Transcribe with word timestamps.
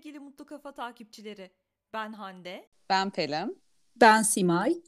sevgili 0.00 0.18
Mutlu 0.18 0.46
Kafa 0.46 0.72
takipçileri. 0.72 1.50
Ben 1.92 2.12
Hande. 2.12 2.68
Ben 2.88 3.10
Pelin. 3.10 3.62
Ben 3.96 4.22
Simay. 4.22 4.82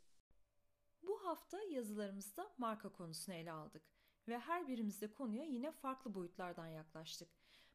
Bu 1.02 1.24
hafta 1.24 1.62
yazılarımızda 1.62 2.52
marka 2.58 2.92
konusunu 2.92 3.34
ele 3.34 3.52
aldık 3.52 3.82
ve 4.28 4.38
her 4.38 4.68
birimizde 4.68 5.12
konuya 5.12 5.44
yine 5.44 5.72
farklı 5.72 6.14
boyutlardan 6.14 6.66
yaklaştık. 6.66 7.28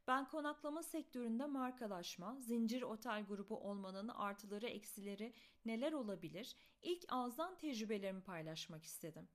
Ben 0.07 0.27
konaklama 0.27 0.83
sektöründe 0.83 1.45
markalaşma, 1.45 2.35
zincir 2.39 2.81
otel 2.81 3.25
grubu 3.25 3.57
olmanın 3.57 4.07
artıları 4.07 4.67
eksileri 4.67 5.33
neler 5.65 5.93
olabilir? 5.93 6.55
İlk 6.81 7.05
ağızdan 7.09 7.57
tecrübelerimi 7.57 8.21
paylaşmak 8.21 8.83
istedim. 8.83 9.29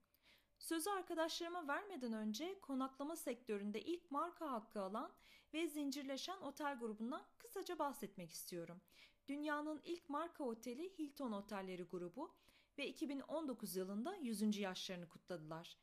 Sözü 0.63 0.91
arkadaşlarıma 0.91 1.69
vermeden 1.69 2.13
önce 2.13 2.61
konaklama 2.61 3.17
sektöründe 3.17 3.83
ilk 3.83 4.11
marka 4.11 4.53
hakkı 4.53 4.81
alan 4.81 5.13
ve 5.55 5.69
zincirleşen 5.69 6.41
otel 6.41 6.79
grubundan 6.79 7.23
kısaca 7.39 7.79
bahsetmek 7.79 8.33
istiyorum. 8.33 8.81
Dünyanın 9.29 9.81
ilk 9.85 10.09
marka 10.09 10.45
oteli 10.45 10.99
Hilton 10.99 11.33
Otelleri 11.33 11.83
grubu 11.83 12.35
ve 12.79 12.89
2019 12.89 13.77
yılında 13.77 14.17
100. 14.17 14.59
yaşlarını 14.59 15.09
kutladılar. 15.09 15.77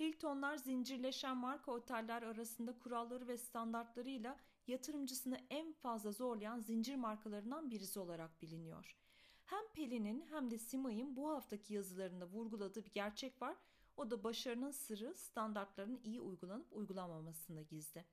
Hiltonlar 0.00 0.56
zincirleşen 0.56 1.36
marka 1.36 1.72
oteller 1.72 2.22
arasında 2.22 2.78
kuralları 2.78 3.28
ve 3.28 3.36
standartlarıyla 3.36 4.38
yatırımcısını 4.66 5.40
en 5.50 5.72
fazla 5.72 6.12
zorlayan 6.12 6.60
zincir 6.60 6.94
markalarından 6.94 7.70
birisi 7.70 8.00
olarak 8.00 8.42
biliniyor. 8.42 8.96
Hem 9.44 9.68
Pelin'in 9.74 10.26
hem 10.30 10.50
de 10.50 10.58
Simay'ın 10.58 11.16
bu 11.16 11.30
haftaki 11.30 11.74
yazılarında 11.74 12.26
vurguladığı 12.26 12.84
bir 12.84 12.92
gerçek 12.94 13.42
var 13.42 13.56
o 13.96 14.10
da 14.10 14.24
başarının 14.24 14.70
sırrı 14.70 15.14
standartların 15.14 16.00
iyi 16.04 16.20
uygulanıp 16.20 16.66
uygulanmamasında 16.72 17.62
gizli. 17.62 18.04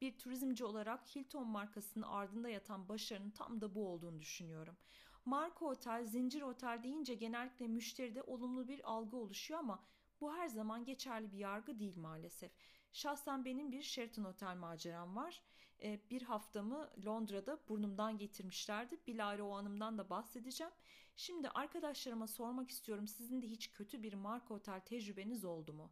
Bir 0.00 0.18
turizmci 0.18 0.64
olarak 0.64 1.16
Hilton 1.16 1.46
markasının 1.46 2.04
ardında 2.04 2.48
yatan 2.48 2.88
başarının 2.88 3.30
tam 3.30 3.60
da 3.60 3.74
bu 3.74 3.88
olduğunu 3.88 4.20
düşünüyorum. 4.20 4.76
Marka 5.24 5.64
otel, 5.64 6.04
zincir 6.04 6.42
otel 6.42 6.82
deyince 6.82 7.14
genellikle 7.14 7.68
müşteride 7.68 8.22
olumlu 8.22 8.68
bir 8.68 8.90
algı 8.90 9.16
oluşuyor 9.16 9.60
ama 9.60 9.84
bu 10.20 10.34
her 10.34 10.48
zaman 10.48 10.84
geçerli 10.84 11.32
bir 11.32 11.38
yargı 11.38 11.78
değil 11.78 11.96
maalesef. 11.96 12.52
Şahsen 12.92 13.44
benim 13.44 13.72
bir 13.72 13.82
Sheraton 13.82 14.24
Otel 14.24 14.56
maceram 14.56 15.16
var. 15.16 15.42
Ee, 15.82 16.00
bir 16.10 16.22
haftamı 16.22 16.90
Londra'da 17.06 17.58
burnumdan 17.68 18.18
getirmişlerdi. 18.18 18.96
Bilahare 19.06 19.42
o 19.42 19.50
anımdan 19.56 19.98
da 19.98 20.10
bahsedeceğim. 20.10 20.72
Şimdi 21.16 21.48
arkadaşlarıma 21.48 22.26
sormak 22.26 22.70
istiyorum 22.70 23.08
sizin 23.08 23.42
de 23.42 23.46
hiç 23.46 23.70
kötü 23.72 24.02
bir 24.02 24.14
marka 24.14 24.54
otel 24.54 24.80
tecrübeniz 24.80 25.44
oldu 25.44 25.72
mu? 25.72 25.90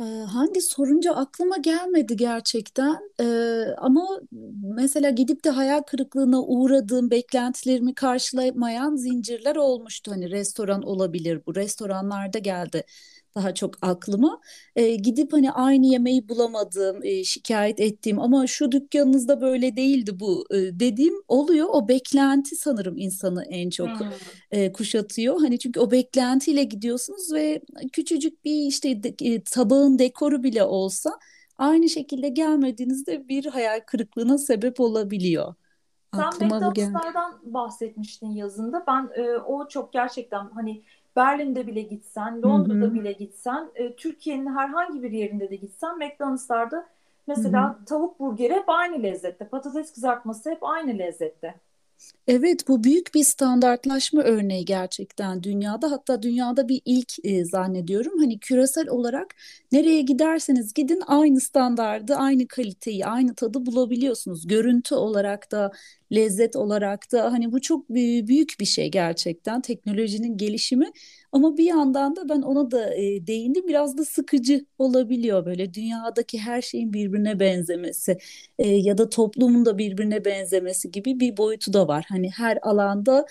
Ee, 0.00 0.04
hangi 0.04 0.60
sorunca 0.60 1.12
aklıma 1.14 1.56
gelmedi 1.56 2.16
gerçekten 2.16 2.96
ee, 3.20 3.64
ama 3.78 4.20
mesela 4.62 5.10
gidip 5.10 5.44
de 5.44 5.50
hayal 5.50 5.82
kırıklığına 5.82 6.42
uğradığım 6.42 7.10
beklentilerimi 7.10 7.94
karşılamayan 7.94 8.96
zincirler 8.96 9.56
olmuştu. 9.56 10.10
Hani 10.10 10.30
restoran 10.30 10.82
olabilir 10.82 11.42
bu 11.46 11.54
restoranlarda 11.54 12.38
geldi 12.38 12.84
daha 13.36 13.54
çok 13.54 13.74
aklıma. 13.82 14.40
E, 14.76 14.94
gidip 14.94 15.32
hani 15.32 15.52
aynı 15.52 15.86
yemeği 15.86 16.28
bulamadığım, 16.28 17.04
e, 17.04 17.24
şikayet 17.24 17.80
ettiğim 17.80 18.20
ama 18.20 18.46
şu 18.46 18.72
dükkanınızda 18.72 19.40
böyle 19.40 19.76
değildi 19.76 20.20
bu 20.20 20.46
e, 20.50 20.56
dediğim 20.56 21.14
oluyor. 21.28 21.66
O 21.70 21.88
beklenti 21.88 22.56
sanırım 22.56 22.98
insanı 22.98 23.44
en 23.44 23.70
çok 23.70 23.88
hmm. 23.88 24.08
e, 24.50 24.72
kuşatıyor. 24.72 25.40
Hani 25.40 25.58
çünkü 25.58 25.80
o 25.80 25.90
beklentiyle 25.90 26.64
gidiyorsunuz 26.64 27.32
ve 27.32 27.60
küçücük 27.92 28.44
bir 28.44 28.66
işte 28.66 29.02
de, 29.02 29.14
e, 29.22 29.42
tabağın 29.42 29.98
dekoru 29.98 30.42
bile 30.42 30.64
olsa 30.64 31.18
aynı 31.58 31.88
şekilde 31.88 32.28
gelmediğinizde 32.28 33.28
bir 33.28 33.46
hayal 33.46 33.80
kırıklığına 33.86 34.38
sebep 34.38 34.80
olabiliyor. 34.80 35.54
Sen 36.14 36.46
McDonald's'lardan 36.46 37.40
bahsetmiştin 37.42 38.30
yazında. 38.30 38.84
Ben 38.86 39.10
e, 39.14 39.38
o 39.38 39.68
çok 39.68 39.92
gerçekten 39.92 40.50
hani 40.54 40.82
Berlin'de 41.16 41.66
bile 41.66 41.82
gitsen, 41.82 42.42
Londra'da 42.42 42.94
bile 42.94 43.12
gitsen, 43.12 43.68
e, 43.74 43.96
Türkiye'nin 43.96 44.56
herhangi 44.56 45.02
bir 45.02 45.10
yerinde 45.10 45.50
de 45.50 45.56
gitsen 45.56 45.98
McDonald's'larda 45.98 46.86
mesela 47.26 47.74
Hı-hı. 47.74 47.84
tavuk 47.84 48.20
burgeri 48.20 48.54
hep 48.54 48.68
aynı 48.68 49.02
lezzette, 49.02 49.48
patates 49.48 49.92
kızartması 49.92 50.50
hep 50.50 50.58
aynı 50.64 50.98
lezzette. 50.98 51.54
Evet 52.28 52.68
bu 52.68 52.84
büyük 52.84 53.14
bir 53.14 53.24
standartlaşma 53.24 54.22
örneği 54.22 54.64
gerçekten 54.64 55.42
dünyada 55.42 55.90
hatta 55.90 56.22
dünyada 56.22 56.68
bir 56.68 56.82
ilk 56.84 57.12
e, 57.24 57.44
zannediyorum. 57.44 58.18
Hani 58.18 58.38
küresel 58.38 58.88
olarak 58.88 59.34
nereye 59.72 60.00
giderseniz 60.02 60.74
gidin 60.74 61.02
aynı 61.06 61.40
standardı, 61.40 62.14
aynı 62.14 62.48
kaliteyi, 62.48 63.06
aynı 63.06 63.34
tadı 63.34 63.66
bulabiliyorsunuz. 63.66 64.46
Görüntü 64.46 64.94
olarak 64.94 65.52
da, 65.52 65.72
lezzet 66.12 66.56
olarak 66.56 67.12
da 67.12 67.32
hani 67.32 67.52
bu 67.52 67.60
çok 67.60 67.88
büyük 67.90 68.56
bir 68.60 68.64
şey 68.64 68.90
gerçekten 68.90 69.60
teknolojinin 69.60 70.36
gelişimi 70.36 70.90
ama 71.32 71.56
bir 71.56 71.64
yandan 71.64 72.16
da 72.16 72.28
ben 72.28 72.42
ona 72.42 72.70
da 72.70 72.94
e, 72.94 73.26
değindim 73.26 73.68
biraz 73.68 73.98
da 73.98 74.04
sıkıcı 74.04 74.66
olabiliyor 74.78 75.46
böyle 75.46 75.74
dünyadaki 75.74 76.38
her 76.38 76.62
şeyin 76.62 76.92
birbirine 76.92 77.40
benzemesi 77.40 78.18
e, 78.58 78.68
ya 78.68 78.98
da 78.98 79.08
toplumun 79.08 79.64
da 79.64 79.78
birbirine 79.78 80.24
benzemesi 80.24 80.90
gibi 80.90 81.20
bir 81.20 81.36
boyutu 81.36 81.72
da 81.72 81.88
var. 81.88 82.04
Hani 82.08 82.30
her 82.30 82.58
alanda 82.62 83.26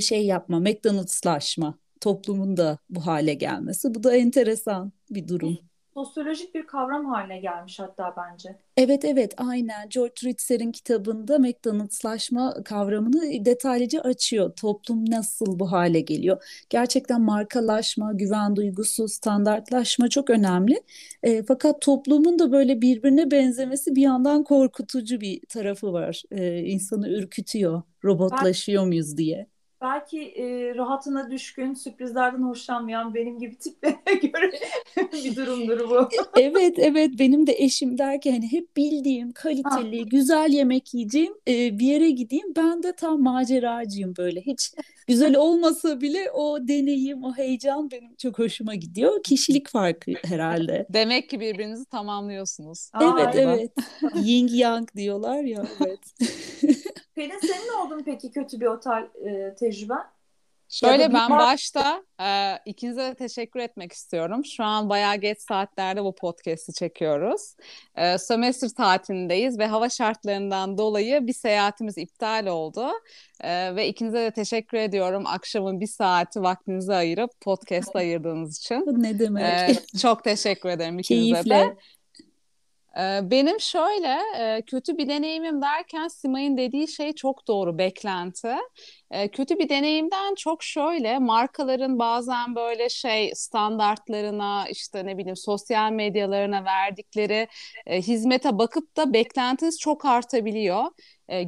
şey 0.00 0.26
yapma, 0.26 0.60
McDonald'slaşma 0.60 1.78
toplumun 2.00 2.56
da 2.56 2.78
bu 2.90 3.06
hale 3.06 3.34
gelmesi. 3.34 3.94
Bu 3.94 4.02
da 4.02 4.16
enteresan 4.16 4.92
bir 5.10 5.28
durum 5.28 5.69
sosyolojik 5.94 6.54
bir 6.54 6.66
kavram 6.66 7.06
haline 7.06 7.40
gelmiş 7.40 7.78
hatta 7.80 8.14
bence. 8.16 8.56
Evet 8.76 9.04
evet 9.04 9.34
aynen 9.36 9.88
George 9.88 10.14
Ritzer'in 10.24 10.72
kitabında 10.72 11.38
McDonald'slaşma 11.38 12.54
kavramını 12.64 13.44
detaylıca 13.44 14.00
açıyor. 14.00 14.52
Toplum 14.56 15.10
nasıl 15.10 15.58
bu 15.58 15.72
hale 15.72 16.00
geliyor? 16.00 16.64
Gerçekten 16.70 17.20
markalaşma, 17.20 18.12
güven 18.12 18.56
duygusu, 18.56 19.08
standartlaşma 19.08 20.08
çok 20.08 20.30
önemli. 20.30 20.82
E, 21.22 21.42
fakat 21.42 21.82
toplumun 21.82 22.38
da 22.38 22.52
böyle 22.52 22.80
birbirine 22.82 23.30
benzemesi 23.30 23.96
bir 23.96 24.02
yandan 24.02 24.44
korkutucu 24.44 25.20
bir 25.20 25.40
tarafı 25.48 25.92
var. 25.92 26.22
E, 26.30 26.58
insanı 26.58 27.08
ürkütüyor 27.08 27.82
robotlaşıyor 28.04 28.84
muyuz 28.86 29.16
diye 29.16 29.46
belki 29.80 30.22
e, 30.22 30.74
rahatına 30.74 31.30
düşkün, 31.30 31.74
sürprizlerden 31.74 32.42
hoşlanmayan 32.42 33.14
benim 33.14 33.38
gibi 33.38 33.58
tiplere 33.58 34.14
göre 34.22 34.50
bir 35.12 35.36
durumdur 35.36 35.90
bu. 35.90 36.08
evet 36.36 36.78
evet 36.78 37.10
benim 37.18 37.46
de 37.46 37.54
eşim 37.58 37.98
der 37.98 38.20
ki 38.20 38.32
hani 38.32 38.52
hep 38.52 38.76
bildiğim 38.76 39.32
kaliteli, 39.32 40.06
güzel 40.06 40.50
yemek 40.50 40.94
yiyeceğim, 40.94 41.34
e, 41.48 41.78
bir 41.78 41.86
yere 41.86 42.10
gideyim. 42.10 42.54
Ben 42.56 42.82
de 42.82 42.92
tam 42.92 43.22
maceracıyım 43.22 44.14
böyle. 44.16 44.40
Hiç 44.40 44.72
güzel 45.06 45.36
olmasa 45.36 46.00
bile 46.00 46.30
o 46.30 46.68
deneyim, 46.68 47.24
o 47.24 47.36
heyecan 47.36 47.90
benim 47.90 48.14
çok 48.16 48.38
hoşuma 48.38 48.74
gidiyor. 48.74 49.22
Kişilik 49.22 49.68
farkı 49.68 50.12
herhalde. 50.24 50.86
Demek 50.92 51.30
ki 51.30 51.40
birbirinizi 51.40 51.84
tamamlıyorsunuz. 51.84 52.90
Evet 53.02 53.26
Aa, 53.26 53.32
evet. 53.34 53.72
Ying 54.14 54.52
yang 54.52 54.88
diyorlar 54.96 55.42
ya 55.42 55.64
evet. 55.80 56.00
Pelin 57.20 57.38
senin 57.38 57.68
oldu 57.78 57.96
mu 57.96 58.02
peki 58.04 58.30
kötü 58.30 58.60
bir 58.60 58.66
otel 58.66 59.08
e, 59.24 59.54
tecrüben? 59.54 60.04
Şöyle 60.68 61.12
ben 61.12 61.30
başta 61.30 62.02
e, 62.20 62.58
ikinize 62.66 63.00
de 63.00 63.14
teşekkür 63.14 63.60
etmek 63.60 63.92
istiyorum. 63.92 64.44
Şu 64.44 64.64
an 64.64 64.88
bayağı 64.88 65.16
geç 65.16 65.38
saatlerde 65.38 66.04
bu 66.04 66.14
podcast'i 66.14 66.72
çekiyoruz. 66.72 67.54
E, 67.96 68.18
sömestr 68.18 68.68
tatilindeyiz 68.68 69.58
ve 69.58 69.66
hava 69.66 69.88
şartlarından 69.88 70.78
dolayı 70.78 71.26
bir 71.26 71.32
seyahatimiz 71.32 71.98
iptal 71.98 72.46
oldu. 72.46 72.88
E, 73.40 73.76
ve 73.76 73.88
ikinize 73.88 74.18
de 74.18 74.30
teşekkür 74.30 74.78
ediyorum. 74.78 75.26
Akşamın 75.26 75.80
bir 75.80 75.86
saati 75.86 76.42
vaktinizi 76.42 76.94
ayırıp 76.94 77.30
podcast 77.40 77.96
ayırdığınız 77.96 78.58
için. 78.58 78.84
Ne 79.02 79.18
demek. 79.18 79.44
E, 79.44 79.98
çok 79.98 80.24
teşekkür 80.24 80.68
ederim 80.68 80.98
ikinize 80.98 81.32
Keyifle. 81.32 81.54
de. 81.54 81.76
Benim 83.22 83.60
şöyle 83.60 84.18
kötü 84.66 84.98
bir 84.98 85.08
deneyimim 85.08 85.62
derken 85.62 86.08
Simay'ın 86.08 86.56
dediği 86.56 86.88
şey 86.88 87.12
çok 87.12 87.48
doğru 87.48 87.78
beklenti. 87.78 88.54
Kötü 89.32 89.58
bir 89.58 89.68
deneyimden 89.68 90.34
çok 90.34 90.62
şöyle 90.62 91.18
markaların 91.18 91.98
bazen 91.98 92.54
böyle 92.54 92.88
şey 92.88 93.32
standartlarına 93.34 94.64
işte 94.70 95.06
ne 95.06 95.18
bileyim 95.18 95.36
sosyal 95.36 95.92
medyalarına 95.92 96.64
verdikleri 96.64 97.48
hizmete 97.90 98.58
bakıp 98.58 98.96
da 98.96 99.12
beklentiniz 99.12 99.78
çok 99.80 100.04
artabiliyor. 100.04 100.84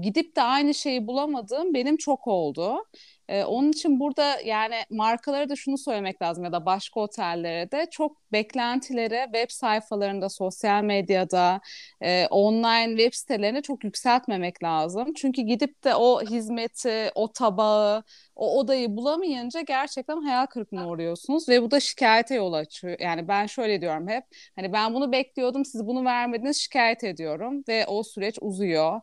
Gidip 0.03 0.37
de 0.37 0.43
aynı 0.43 0.75
şeyi 0.75 1.07
bulamadığım 1.07 1.75
benim 1.75 1.97
çok 1.97 2.27
oldu. 2.27 2.85
Ee, 3.33 3.45
onun 3.45 3.73
için 3.73 4.01
burada 4.01 4.41
yani 4.45 4.75
markalara 4.91 5.49
da 5.49 5.57
şunu 5.57 5.79
söylemek 5.79 6.23
lazım 6.23 6.45
ya 6.45 6.53
da 6.53 6.67
başka 6.67 7.01
otellere 7.01 7.71
de 7.71 7.87
çok 7.91 8.33
beklentileri 8.33 9.21
web 9.25 9.51
sayfalarında, 9.51 10.29
sosyal 10.29 10.83
medyada, 10.83 11.61
e, 12.01 12.27
online 12.27 12.97
web 12.97 13.13
sitelerine 13.15 13.63
çok 13.63 13.85
yükseltmemek 13.85 14.63
lazım. 14.63 15.15
Çünkü 15.15 15.43
gidip 15.43 15.85
de 15.85 15.95
o 15.95 16.23
hizmeti, 16.23 17.11
o 17.15 17.33
tabağı, 17.33 18.03
o 18.37 18.59
odayı 18.59 18.97
bulamayınca 18.97 19.61
gerçekten 19.61 20.23
hayal 20.23 20.47
kırıklığına 20.47 20.89
uğruyorsunuz 20.89 21.49
ve 21.49 21.63
bu 21.63 21.71
da 21.71 21.81
şikayete 21.81 22.35
yol 22.35 22.53
açıyor. 22.53 22.97
Yani 23.01 23.29
ben 23.29 23.47
şöyle 23.47 23.81
diyorum 23.81 24.09
hep 24.09 24.25
hani 24.57 24.73
ben 24.73 24.95
bunu 24.95 25.13
bekliyordum 25.13 25.65
siz 25.65 25.87
bunu 25.87 26.05
vermediniz 26.05 26.57
şikayet 26.57 27.05
ediyorum 27.05 27.65
ve 27.69 27.87
o 27.87 28.03
süreç 28.03 28.39
uzuyor. 28.41 29.01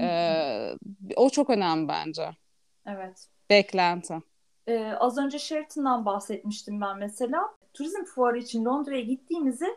Ee, 0.00 0.72
o 1.16 1.30
çok 1.30 1.50
önemli 1.50 1.88
bence. 1.88 2.30
Evet. 2.86 3.35
Beklenti. 3.50 4.14
Ee, 4.66 4.92
az 5.00 5.18
önce 5.18 5.38
Sheraton'dan 5.38 6.06
bahsetmiştim 6.06 6.80
ben 6.80 6.98
mesela. 6.98 7.54
Turizm 7.74 8.04
fuarı 8.04 8.38
için 8.38 8.64
Londra'ya 8.64 9.00
gittiğimizde 9.00 9.76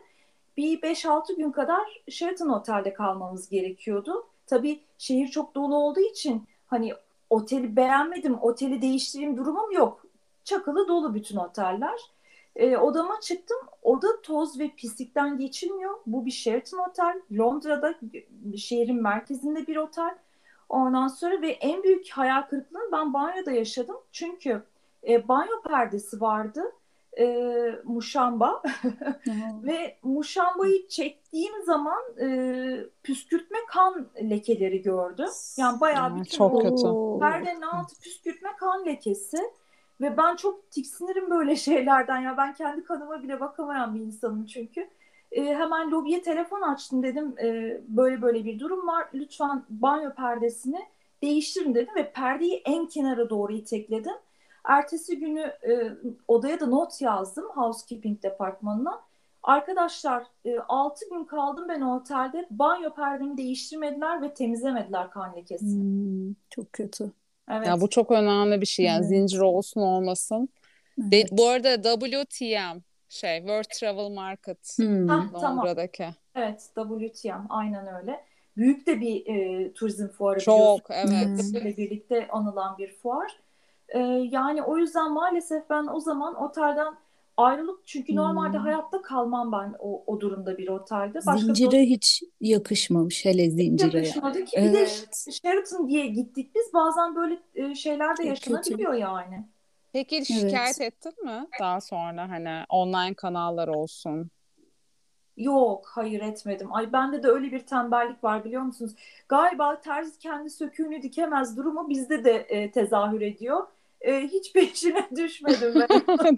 bir 0.56 0.80
5-6 0.80 1.36
gün 1.36 1.52
kadar 1.52 2.02
Sheraton 2.08 2.48
Otel'de 2.48 2.94
kalmamız 2.94 3.48
gerekiyordu. 3.48 4.26
Tabii 4.46 4.80
şehir 4.98 5.28
çok 5.28 5.54
dolu 5.54 5.76
olduğu 5.76 6.00
için 6.00 6.48
hani 6.66 6.92
oteli 7.30 7.76
beğenmedim, 7.76 8.38
oteli 8.42 8.82
değiştireyim 8.82 9.36
durumum 9.36 9.72
yok. 9.72 10.06
Çakılı 10.44 10.88
dolu 10.88 11.14
bütün 11.14 11.36
oteller. 11.36 12.00
E, 12.56 12.76
odama 12.76 13.20
çıktım. 13.20 13.58
Oda 13.82 14.22
toz 14.22 14.58
ve 14.58 14.68
pislikten 14.68 15.38
geçilmiyor. 15.38 15.94
Bu 16.06 16.26
bir 16.26 16.30
Sheraton 16.30 16.78
Otel. 16.78 17.20
Londra'da 17.32 17.94
şehrin 18.56 19.02
merkezinde 19.02 19.66
bir 19.66 19.76
otel. 19.76 20.14
Ondan 20.70 21.08
sonra 21.08 21.42
ve 21.42 21.50
en 21.50 21.82
büyük 21.82 22.10
hayal 22.10 22.42
kırıklığını 22.42 22.92
ben 22.92 23.12
banyoda 23.14 23.50
yaşadım. 23.50 23.96
Çünkü 24.12 24.62
e, 25.08 25.28
banyo 25.28 25.62
perdesi 25.62 26.20
vardı. 26.20 26.62
E, 27.18 27.26
muşamba. 27.84 28.62
ve 29.62 29.96
muşambayı 30.02 30.88
çektiğim 30.88 31.62
zaman 31.62 32.00
e, 32.20 32.26
püskürtme 33.02 33.58
kan 33.68 34.08
lekeleri 34.30 34.82
gördüm. 34.82 35.28
Yani 35.56 35.80
bayağı 35.80 36.16
bir 36.16 36.24
çok 36.24 36.62
kötü. 36.62 36.86
Perdenin 37.20 37.62
altı 37.62 38.00
püskürtme 38.00 38.50
kan 38.58 38.86
lekesi. 38.86 39.38
Ve 40.00 40.16
ben 40.16 40.36
çok 40.36 40.70
tiksinirim 40.70 41.30
böyle 41.30 41.56
şeylerden 41.66 42.20
ya. 42.20 42.36
Ben 42.36 42.54
kendi 42.54 42.84
kanıma 42.84 43.22
bile 43.22 43.40
bakamayan 43.40 43.94
bir 43.94 44.00
insanım 44.00 44.46
çünkü. 44.46 44.90
E, 45.32 45.44
hemen 45.44 45.90
lobiye 45.90 46.22
telefon 46.22 46.62
açtım 46.62 47.02
dedim 47.02 47.34
e, 47.38 47.80
böyle 47.88 48.22
böyle 48.22 48.44
bir 48.44 48.58
durum 48.58 48.86
var. 48.86 49.08
Lütfen 49.14 49.64
banyo 49.68 50.14
perdesini 50.14 50.80
değiştirin 51.22 51.74
dedim 51.74 51.94
ve 51.96 52.12
perdeyi 52.12 52.62
en 52.64 52.86
kenara 52.86 53.30
doğru 53.30 53.52
itekledim. 53.52 54.14
Ertesi 54.64 55.18
günü 55.18 55.40
e, 55.40 55.92
odaya 56.28 56.60
da 56.60 56.66
not 56.66 57.00
yazdım 57.00 57.44
housekeeping 57.44 58.22
departmanına. 58.22 59.00
Arkadaşlar 59.42 60.24
e, 60.44 60.58
6 60.58 61.08
gün 61.10 61.24
kaldım 61.24 61.68
ben 61.68 61.80
o 61.80 61.96
otelde. 61.96 62.46
Banyo 62.50 62.94
perdemi 62.94 63.36
değiştirmediler 63.36 64.22
ve 64.22 64.34
temizlemediler 64.34 65.10
kan 65.10 65.36
lekesini. 65.36 65.82
Hmm, 65.82 66.34
çok 66.50 66.72
kötü. 66.72 67.12
Evet. 67.50 67.66
Ya 67.66 67.80
bu 67.80 67.90
çok 67.90 68.10
önemli 68.10 68.60
bir 68.60 68.66
şey 68.66 68.86
yani 68.86 69.00
evet. 69.00 69.08
zincir 69.08 69.40
olsun 69.40 69.80
olmasın. 69.80 70.48
Evet. 71.02 71.12
Be, 71.12 71.24
bu 71.30 71.48
arada 71.48 71.82
WTM 72.00 72.78
şey 73.10 73.38
World 73.38 73.70
Travel 73.80 74.08
Market 74.08 74.78
hmm. 74.78 75.08
Londra'daki. 75.08 75.98
Tamam. 75.98 76.14
Evet 76.34 76.70
WTM 76.74 77.46
aynen 77.48 77.86
öyle. 78.00 78.24
Büyük 78.56 78.86
de 78.86 79.00
bir 79.00 79.26
e, 79.26 79.72
turizm 79.72 80.08
fuarı. 80.08 80.40
Çok 80.40 80.80
evet. 80.90 81.42
Hmm. 81.42 81.76
birlikte 81.76 82.28
anılan 82.28 82.78
bir 82.78 82.92
fuar. 82.92 83.40
E, 83.88 83.98
yani 84.30 84.62
o 84.62 84.78
yüzden 84.78 85.12
maalesef 85.12 85.70
ben 85.70 85.86
o 85.86 86.00
zaman 86.00 86.34
otelden 86.34 86.94
ayrılık 87.36 87.86
çünkü 87.86 88.16
normalde 88.16 88.56
hmm. 88.56 88.64
hayatta 88.64 89.02
kalmam 89.02 89.52
ben 89.52 89.74
o, 89.78 90.04
o 90.06 90.20
durumda 90.20 90.58
bir 90.58 90.68
otelde. 90.68 91.18
Başka 91.26 91.46
zincire 91.46 91.80
bir... 91.80 91.86
hiç 91.86 92.22
yakışmamış 92.40 93.24
hele 93.24 93.50
zincire. 93.50 93.98
Yakışmadı 93.98 94.44
ki 94.44 94.56
evet. 94.56 94.70
bir 94.70 94.78
de 94.78 95.32
Sheraton 95.32 95.88
diye 95.88 96.06
gittik 96.06 96.54
biz 96.54 96.74
bazen 96.74 97.16
böyle 97.16 97.38
e, 97.54 97.74
şeyler 97.74 98.16
de 98.16 98.26
yaşanabiliyor 98.26 98.92
Kötü. 98.92 99.02
yani. 99.02 99.44
Peki 99.92 100.26
şikayet 100.26 100.80
evet. 100.80 100.80
ettin 100.80 101.24
mi 101.24 101.46
daha 101.60 101.80
sonra 101.80 102.28
hani 102.28 102.64
online 102.68 103.14
kanallar 103.14 103.68
olsun? 103.68 104.30
Yok 105.36 105.90
hayır 105.94 106.20
etmedim. 106.22 106.74
Ay 106.74 106.92
bende 106.92 107.22
de 107.22 107.28
öyle 107.28 107.52
bir 107.52 107.66
tembellik 107.66 108.24
var 108.24 108.44
biliyor 108.44 108.62
musunuz? 108.62 108.92
Galiba 109.28 109.80
terzi 109.80 110.18
kendi 110.18 110.50
söküğünü 110.50 111.02
dikemez 111.02 111.56
durumu 111.56 111.88
bizde 111.88 112.24
de 112.24 112.32
e, 112.32 112.70
tezahür 112.70 113.20
ediyor 113.20 113.66
e, 114.00 114.20
hiç 114.20 114.52
peşine 114.54 115.08
düşmedim 115.16 115.74
ben. 115.74 116.06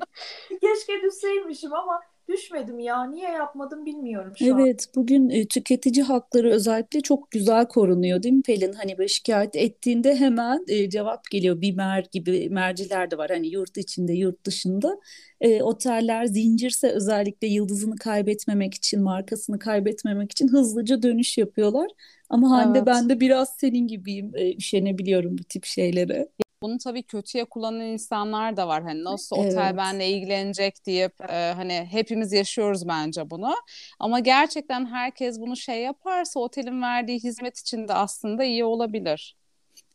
Keşke 0.61 1.03
düşseymişim 1.03 1.73
ama 1.75 2.01
düşmedim 2.33 2.79
ya. 2.79 3.05
Niye 3.05 3.29
yapmadım 3.29 3.87
bilmiyorum 3.87 4.33
şu 4.39 4.45
Evet, 4.45 4.87
an. 4.89 5.03
bugün 5.03 5.29
e, 5.31 5.47
tüketici 5.47 6.03
hakları 6.05 6.51
özellikle 6.51 7.01
çok 7.01 7.31
güzel 7.31 7.67
korunuyor 7.67 8.23
değil 8.23 8.35
mi 8.35 8.43
Pelin? 8.43 8.73
Hani 8.73 8.99
böyle 8.99 9.09
şikayet 9.09 9.57
ettiğinde 9.57 10.17
hemen 10.17 10.65
e, 10.69 10.91
cevap 10.91 11.31
geliyor. 11.31 11.61
Bimer 11.61 12.07
gibi 12.13 12.49
merciler 12.51 13.11
de 13.11 13.19
var 13.19 13.31
hani 13.31 13.49
yurt 13.49 13.77
içinde, 13.79 14.13
yurt 14.13 14.47
dışında. 14.47 14.99
E, 15.41 15.63
oteller 15.63 16.25
zincirse 16.27 16.89
özellikle 16.89 17.47
yıldızını 17.47 17.97
kaybetmemek 17.97 18.75
için, 18.75 19.03
markasını 19.03 19.59
kaybetmemek 19.59 20.33
için 20.33 20.49
hızlıca 20.49 21.03
dönüş 21.03 21.39
yapıyorlar. 21.39 21.89
Ama 22.31 22.51
Hande 22.51 22.79
evet. 22.79 22.87
ben 22.87 23.09
de 23.09 23.21
biraz 23.21 23.57
senin 23.57 23.87
gibiyim. 23.89 24.33
E, 24.35 24.57
üşenebiliyorum 24.57 25.39
bu 25.39 25.45
tip 25.45 25.65
şeylere. 25.65 26.29
Bunu 26.63 26.79
tabii 26.79 27.03
kötüye 27.03 27.45
kullanan 27.45 27.81
insanlar 27.81 28.57
da 28.57 28.69
var. 28.69 28.83
Hani 28.83 29.05
nasıl 29.05 29.37
evet. 29.37 29.53
otel 29.53 29.77
benle 29.77 30.09
ilgilenecek 30.11 30.87
deyip 30.87 31.21
e, 31.21 31.53
hani 31.57 31.89
hepimiz 31.91 32.33
yaşıyoruz 32.33 32.89
bence 32.89 33.31
bunu. 33.31 33.55
Ama 33.99 34.21
gerçekten 34.21 34.87
herkes 34.87 35.41
bunu 35.41 35.57
şey 35.57 35.83
yaparsa 35.83 36.41
otelin 36.41 36.83
verdiği 36.83 37.19
hizmet 37.19 37.59
için 37.59 37.89
de 37.89 37.95
aslında 37.95 38.45
iyi 38.45 38.65
olabilir. 38.65 39.37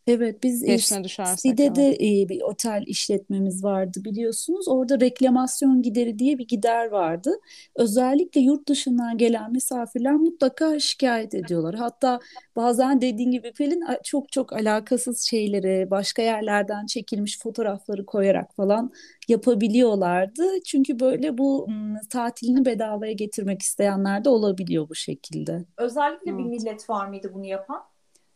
Evet 0.08 0.44
biz 0.44 0.64
Geçine 0.64 1.08
Side'de 1.38 1.88
evet. 1.88 2.02
e, 2.02 2.30
bir 2.30 2.42
otel 2.42 2.84
işletmemiz 2.88 3.64
vardı 3.64 4.00
biliyorsunuz. 4.06 4.68
Orada 4.68 5.00
reklamasyon 5.00 5.82
gideri 5.82 6.20
diye 6.20 6.38
bir 6.38 6.48
gider 6.48 6.92
vardı. 6.92 7.32
Özellikle 7.76 8.42
yurt 8.42 8.68
dışından 8.68 9.18
gelen 9.18 9.52
misafirler 9.52 10.14
mutlaka 10.14 10.80
şikayet 10.80 11.34
ediyorlar. 11.34 11.76
Hatta 11.76 12.20
bazen 12.56 13.02
dediğin 13.02 13.32
gibi 13.32 13.52
Pelin 13.54 13.84
çok 14.04 14.32
çok 14.32 14.54
alakasız 14.54 15.22
şeyleri 15.22 15.92
başka 15.92 16.22
yerlerden 16.22 16.86
çekilmiş 16.86 17.40
fotoğrafları 17.40 18.06
koyarak 18.06 18.56
falan 18.56 18.92
yapabiliyorlardı. 19.28 20.44
Çünkü 20.66 21.00
böyle 21.00 21.38
bu 21.38 21.68
tatilini 22.10 22.66
bedavaya 22.66 23.12
getirmek 23.12 23.62
isteyenler 23.62 24.26
de 24.26 24.30
olabiliyor 24.30 24.90
bu 24.90 24.96
şekilde. 24.96 25.66
Özellikle 25.78 26.32
evet. 26.32 26.40
bir 26.40 26.46
millet 26.46 26.90
var 26.90 27.08
mıydı 27.08 27.32
bunu 27.34 27.46
yapan? 27.46 27.84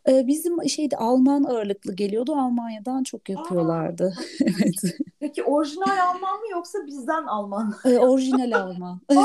Ee, 0.08 0.28
bizim 0.28 0.70
şeyde 0.70 0.98
Alman 0.98 1.44
ağırlıklı 1.44 1.96
geliyordu. 1.96 2.36
Almanya'dan 2.36 3.04
çok 3.04 3.30
yapıyorlardı. 3.30 4.14
evet. 4.42 4.96
Peki 5.20 5.44
orijinal 5.44 5.98
Alman 6.10 6.40
mı 6.40 6.50
yoksa 6.52 6.80
bizden 6.88 7.24
Alman? 7.24 7.74
Ee, 7.86 7.98
orijinal 7.98 8.52
Alman. 8.62 9.02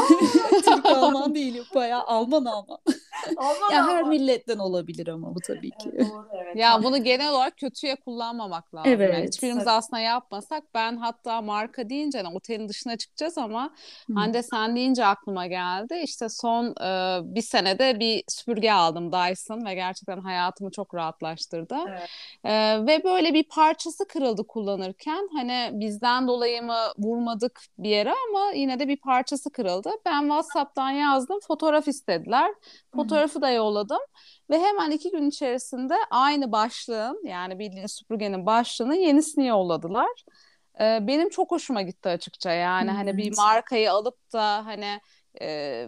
Türk 0.65 0.87
Alman 0.87 1.35
değil, 1.35 1.63
bayağı 1.75 2.03
Alman 2.03 2.45
Alman. 2.45 2.79
Alman 3.37 3.73
ya 3.73 3.87
her 3.89 4.03
milletten 4.03 4.59
olabilir 4.59 5.09
ama 5.09 5.35
bu 5.35 5.41
tabii 5.41 5.71
ki. 5.71 5.91
Evet, 5.93 6.11
doğru, 6.11 6.29
evet. 6.35 6.57
Ya 6.57 6.81
bunu 6.83 7.05
genel 7.05 7.31
olarak 7.31 7.57
kötüye 7.57 7.97
kullanmamak 7.97 8.75
lazım. 8.75 8.93
Evet. 8.93 9.15
Yani 9.15 9.27
hiçbirimiz 9.27 9.63
evet. 9.63 9.69
aslında 9.69 10.01
yapmasak 10.01 10.65
ben 10.75 10.97
hatta 10.97 11.43
marka 11.43 11.91
deyince 11.91 12.19
yani 12.19 12.37
otelin 12.37 12.69
dışına 12.69 12.97
çıkacağız 12.97 13.39
ama 13.39 13.71
Hı. 14.07 14.15
Hande 14.15 14.43
sen 14.43 14.77
deyince 14.77 15.05
aklıma 15.05 15.47
geldi. 15.47 16.01
İşte 16.05 16.29
son 16.29 16.65
e, 16.65 17.21
bir 17.35 17.43
senede 17.43 18.01
bir 18.01 18.25
süpürge 18.29 18.73
aldım 18.73 19.13
Dyson 19.13 19.67
ve 19.67 19.75
gerçekten 19.75 20.21
hayatımı 20.21 20.71
çok 20.71 20.95
rahatlaştırdı. 20.95 21.77
Evet. 21.89 22.09
E, 22.45 22.87
ve 22.87 23.05
böyle 23.05 23.35
bir 23.35 23.45
parçası 23.45 24.09
kırıldı 24.09 24.47
kullanırken. 24.47 25.29
Hani 25.33 25.71
bizden 25.73 26.29
dolayı 26.29 26.63
mı 26.63 26.79
vurmadık 26.99 27.61
bir 27.79 27.91
yere 27.91 28.15
ama 28.29 28.53
yine 28.53 28.79
de 28.79 28.89
bir 28.89 28.97
parçası 28.97 29.51
kırıldı. 29.51 29.91
Ben 30.07 30.21
WhatsApp'tan 30.21 30.91
yazdım. 30.91 31.39
Fotoğraf 31.47 31.89
istediler. 31.89 32.51
Fotoğrafı 33.17 33.43
da 33.43 33.51
yolladım. 33.51 34.01
Ve 34.51 34.59
hemen 34.59 34.91
iki 34.91 35.11
gün 35.11 35.29
içerisinde 35.29 35.95
aynı 36.11 36.53
başlığın 36.53 37.27
yani 37.27 37.59
bildiğiniz 37.59 37.93
süpürgenin 37.93 38.47
başlığının 38.47 38.95
yenisini 38.95 39.47
yolladılar. 39.47 40.25
Ee, 40.81 40.99
benim 41.07 41.29
çok 41.29 41.51
hoşuma 41.51 41.83
gitti 41.83 42.09
açıkça 42.09 42.53
yani 42.53 42.91
evet. 42.91 42.99
hani 42.99 43.17
bir 43.17 43.37
markayı 43.37 43.93
alıp 43.93 44.33
da 44.33 44.67
hani 44.67 45.01
e, 45.41 45.87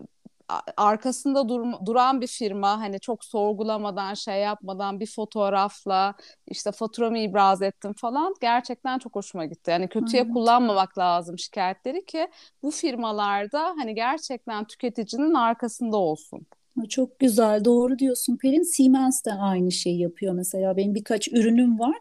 arkasında 0.76 1.48
dur, 1.48 1.66
duran 1.86 2.20
bir 2.20 2.26
firma 2.26 2.80
hani 2.80 3.00
çok 3.00 3.24
sorgulamadan 3.24 4.14
şey 4.14 4.40
yapmadan 4.40 5.00
bir 5.00 5.06
fotoğrafla 5.06 6.14
işte 6.46 6.72
faturamı 6.72 7.18
ibraz 7.18 7.62
ettim 7.62 7.92
falan 7.92 8.34
gerçekten 8.40 8.98
çok 8.98 9.14
hoşuma 9.14 9.44
gitti. 9.44 9.70
Yani 9.70 9.88
kötüye 9.88 10.24
hmm. 10.24 10.32
kullanmamak 10.32 10.98
lazım 10.98 11.38
şikayetleri 11.38 12.04
ki 12.04 12.28
bu 12.62 12.70
firmalarda 12.70 13.74
hani 13.78 13.94
gerçekten 13.94 14.64
tüketicinin 14.64 15.34
arkasında 15.34 15.96
olsun. 15.96 16.46
Çok 16.86 17.18
güzel, 17.18 17.64
doğru 17.64 17.98
diyorsun 17.98 18.36
Pelin. 18.36 18.62
Siemens 18.62 19.24
de 19.24 19.32
aynı 19.32 19.72
şeyi 19.72 20.00
yapıyor 20.00 20.34
mesela. 20.34 20.76
Benim 20.76 20.94
birkaç 20.94 21.28
ürünüm 21.28 21.78
var. 21.78 21.96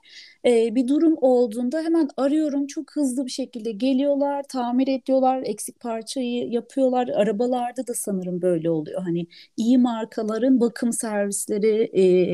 Ee, 0.45 0.75
bir 0.75 0.87
durum 0.87 1.15
olduğunda 1.21 1.81
hemen 1.81 2.09
arıyorum. 2.17 2.67
Çok 2.67 2.95
hızlı 2.95 3.25
bir 3.25 3.31
şekilde 3.31 3.71
geliyorlar, 3.71 4.43
tamir 4.49 4.87
ediyorlar, 4.87 5.41
eksik 5.45 5.79
parçayı 5.79 6.49
yapıyorlar. 6.49 7.07
Arabalarda 7.07 7.87
da 7.87 7.93
sanırım 7.93 8.41
böyle 8.41 8.69
oluyor. 8.69 9.01
Hani 9.01 9.27
iyi 9.57 9.77
markaların 9.77 10.59
bakım 10.59 10.93
servisleri, 10.93 11.89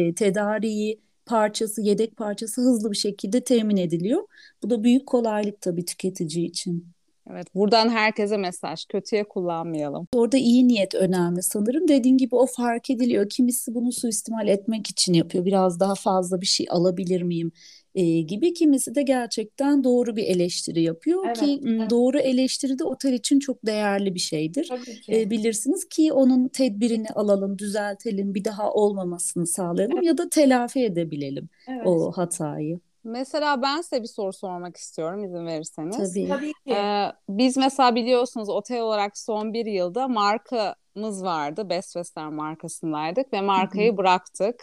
e, 0.09 0.15
tedariği, 0.15 1.01
parçası, 1.25 1.81
yedek 1.81 2.17
parçası 2.17 2.61
hızlı 2.61 2.91
bir 2.91 2.97
şekilde 2.97 3.43
temin 3.43 3.77
ediliyor. 3.77 4.27
Bu 4.63 4.69
da 4.69 4.83
büyük 4.83 5.07
kolaylık 5.07 5.61
tabii 5.61 5.85
tüketici 5.85 6.45
için. 6.45 6.92
Evet, 7.31 7.55
buradan 7.55 7.89
herkese 7.89 8.37
mesaj. 8.37 8.85
Kötüye 8.85 9.23
kullanmayalım. 9.23 10.07
Orada 10.13 10.37
iyi 10.37 10.67
niyet 10.67 10.95
önemli 10.95 11.43
sanırım. 11.43 11.87
Dediğin 11.87 12.17
gibi 12.17 12.35
o 12.35 12.45
fark 12.45 12.89
ediliyor. 12.89 13.29
Kimisi 13.29 13.75
bunu 13.75 13.91
suistimal 13.91 14.47
etmek 14.47 14.89
için 14.89 15.13
yapıyor. 15.13 15.45
Biraz 15.45 15.79
daha 15.79 15.95
fazla 15.95 16.41
bir 16.41 16.45
şey 16.45 16.65
alabilir 16.69 17.21
miyim 17.21 17.51
e, 17.95 18.21
gibi. 18.21 18.53
Kimisi 18.53 18.95
de 18.95 19.01
gerçekten 19.01 19.83
doğru 19.83 20.15
bir 20.15 20.23
eleştiri 20.23 20.81
yapıyor 20.81 21.25
Evet, 21.25 21.39
ki 21.39 21.61
evet. 21.67 21.89
doğru 21.89 22.19
eleştiri 22.19 22.79
de 22.79 22.83
otel 22.83 23.13
için 23.13 23.39
çok 23.39 23.65
değerli 23.65 24.15
bir 24.15 24.19
şeydir. 24.19 24.69
E, 25.09 25.29
bilirsiniz 25.29 25.85
ki 25.89 26.13
onun 26.13 26.47
tedbirini 26.47 27.09
alalım, 27.09 27.57
düzeltelim, 27.59 28.33
bir 28.35 28.45
daha 28.45 28.73
olmamasını 28.73 29.47
sağlayalım 29.47 30.01
ya 30.01 30.17
da 30.17 30.29
telafi 30.29 30.79
edebilelim 30.79 31.49
Evet. 31.67 31.81
o 31.85 32.11
hatayı. 32.11 32.79
Mesela 33.03 33.61
ben 33.61 33.81
size 33.81 34.01
bir 34.01 34.07
soru 34.07 34.33
sormak 34.33 34.77
istiyorum 34.77 35.23
izin 35.23 35.45
verirseniz. 35.45 35.97
Tabii. 35.97 36.27
Tabii 36.27 36.53
ki. 36.53 36.73
Ee, 36.73 37.11
biz 37.29 37.57
mesela 37.57 37.95
biliyorsunuz 37.95 38.49
otel 38.49 38.81
olarak 38.81 39.17
son 39.17 39.53
bir 39.53 39.65
yılda 39.65 40.07
markamız 40.07 41.23
vardı. 41.23 41.69
Best 41.69 41.93
Western 41.93 42.33
markasındaydık 42.33 43.33
ve 43.33 43.41
markayı 43.41 43.97
bıraktık. 43.97 44.55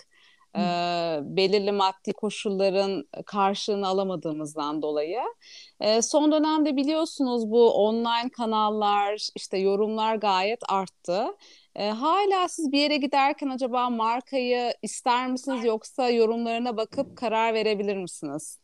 Ee, 0.57 0.61
belirli 1.25 1.73
maddi 1.73 2.13
koşulların 2.13 3.05
karşılığını 3.27 3.87
alamadığımızdan 3.87 4.83
dolayı. 4.83 5.21
Ee, 5.81 6.03
son 6.03 6.33
dönemde 6.33 6.77
biliyorsunuz 6.77 7.51
bu 7.51 7.73
online 7.73 8.31
kanallar, 8.31 9.29
işte 9.37 9.59
yorumlar 9.59 10.17
gayet 10.17 10.61
arttı. 10.69 11.27
Ee, 11.75 11.89
hala 11.89 12.49
siz 12.49 12.73
bir 12.73 12.79
yere 12.79 12.97
giderken 12.97 13.49
acaba 13.49 13.91
markayı 13.91 14.75
ister 14.83 15.27
misiniz 15.27 15.65
yoksa 15.65 16.11
yorumlarına 16.11 16.77
bakıp 16.77 17.17
karar 17.17 17.55
verebilir 17.55 17.97
misiniz 17.97 18.59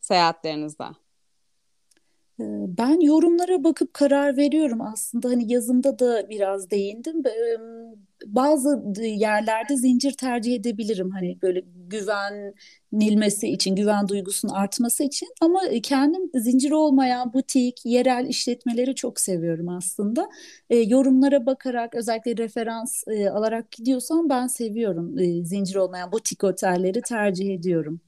seyahatlerinizde? 0.00 1.05
Ben 2.78 3.00
yorumlara 3.00 3.64
bakıp 3.64 3.94
karar 3.94 4.36
veriyorum 4.36 4.80
aslında 4.80 5.28
hani 5.28 5.52
yazımda 5.52 5.98
da 5.98 6.28
biraz 6.30 6.70
değindim. 6.70 7.22
Bazı 8.26 8.82
yerlerde 9.02 9.76
zincir 9.76 10.12
tercih 10.12 10.54
edebilirim 10.54 11.10
hani 11.10 11.38
böyle 11.42 11.64
güvenilmesi 11.76 13.48
için, 13.48 13.76
güven 13.76 14.08
duygusunun 14.08 14.52
artması 14.52 15.04
için 15.04 15.28
ama 15.40 15.60
kendim 15.82 16.30
zincir 16.34 16.70
olmayan 16.70 17.32
butik, 17.32 17.80
yerel 17.86 18.26
işletmeleri 18.28 18.94
çok 18.94 19.20
seviyorum 19.20 19.68
aslında. 19.68 20.28
Yorumlara 20.70 21.46
bakarak 21.46 21.94
özellikle 21.94 22.36
referans 22.36 23.04
alarak 23.32 23.72
gidiyorsam 23.72 24.28
ben 24.28 24.46
seviyorum 24.46 25.14
zincir 25.44 25.76
olmayan 25.76 26.12
butik 26.12 26.44
otelleri 26.44 27.02
tercih 27.02 27.54
ediyorum. 27.54 28.00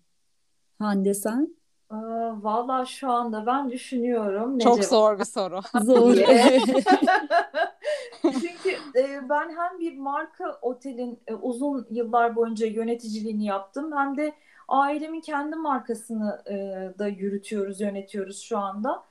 Hande 0.78 1.14
sen? 1.14 1.57
Aa, 1.90 2.42
Vallahi 2.42 2.86
şu 2.86 3.10
anda 3.10 3.46
ben 3.46 3.70
düşünüyorum 3.70 4.58
ne 4.58 4.62
Çok 4.62 4.74
cevap 4.76 4.88
zor 4.88 5.18
bir 5.18 5.24
soru. 5.24 5.60
Zor. 5.84 6.14
Çünkü 8.22 8.70
e, 8.96 9.28
ben 9.28 9.56
hem 9.56 9.78
bir 9.78 9.98
marka 9.98 10.58
otelin 10.62 11.20
e, 11.26 11.34
uzun 11.34 11.86
yıllar 11.90 12.36
boyunca 12.36 12.66
yöneticiliğini 12.66 13.44
yaptım 13.44 13.96
hem 13.96 14.16
de 14.16 14.32
ailemin 14.68 15.20
kendi 15.20 15.56
markasını 15.56 16.42
e, 16.46 16.54
da 16.98 17.08
yürütüyoruz, 17.08 17.80
yönetiyoruz 17.80 18.40
şu 18.42 18.58
anda. 18.58 19.04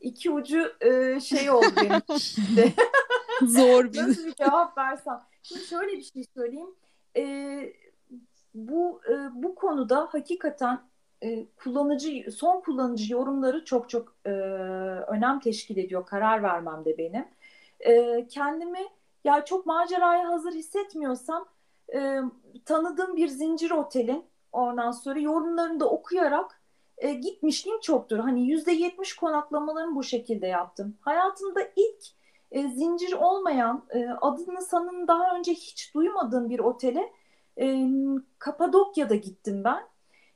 İki 0.00 0.30
ucu 0.30 0.72
şey 1.20 1.50
oldu 1.50 1.66
benim 1.76 2.02
için. 2.16 2.42
Zor 3.42 3.92
bir 3.92 4.08
Nasıl 4.08 4.26
bir 4.26 4.34
cevap 4.34 4.78
versem? 4.78 5.20
Şimdi 5.42 5.64
şöyle 5.64 5.92
bir 5.92 6.02
şey 6.02 6.24
söyleyeyim. 6.34 6.70
Bu 8.54 9.00
bu 9.32 9.54
konuda 9.54 10.08
hakikaten 10.10 10.80
e, 11.22 11.46
kullanıcı 11.56 12.32
son 12.32 12.60
kullanıcı 12.60 13.12
yorumları 13.12 13.64
çok 13.64 13.90
çok 13.90 14.16
e, 14.24 14.30
önem 15.08 15.40
teşkil 15.40 15.76
ediyor 15.76 16.06
karar 16.06 16.42
vermemde 16.42 16.98
benim. 16.98 17.28
E, 17.80 18.26
kendimi 18.28 18.88
ya 19.24 19.44
çok 19.44 19.66
maceraya 19.66 20.28
hazır 20.28 20.52
hissetmiyorsam 20.52 21.48
e, 21.94 22.20
tanıdığım 22.64 23.16
bir 23.16 23.28
zincir 23.28 23.70
otelin 23.70 24.24
ondan 24.52 24.90
sonra 24.90 25.18
yorumlarını 25.18 25.80
da 25.80 25.90
okuyarak 25.90 26.60
e, 26.98 27.12
gitmişliğim 27.12 27.80
çoktur. 27.80 28.18
Hani 28.18 28.48
yüzde 28.48 28.72
yetmiş 28.72 29.16
konaklamalarını 29.16 29.94
bu 29.94 30.02
şekilde 30.02 30.46
yaptım. 30.46 30.96
Hayatımda 31.00 31.60
ilk 31.76 32.04
e, 32.50 32.68
zincir 32.68 33.12
olmayan 33.12 33.84
e, 33.90 34.08
adını 34.08 34.62
sanını 34.62 35.08
daha 35.08 35.36
önce 35.36 35.52
hiç 35.52 35.94
duymadığım 35.94 36.50
bir 36.50 36.58
otele 36.58 37.12
e, 37.60 37.88
Kapadokya'da 38.38 39.14
gittim 39.14 39.64
ben. 39.64 39.93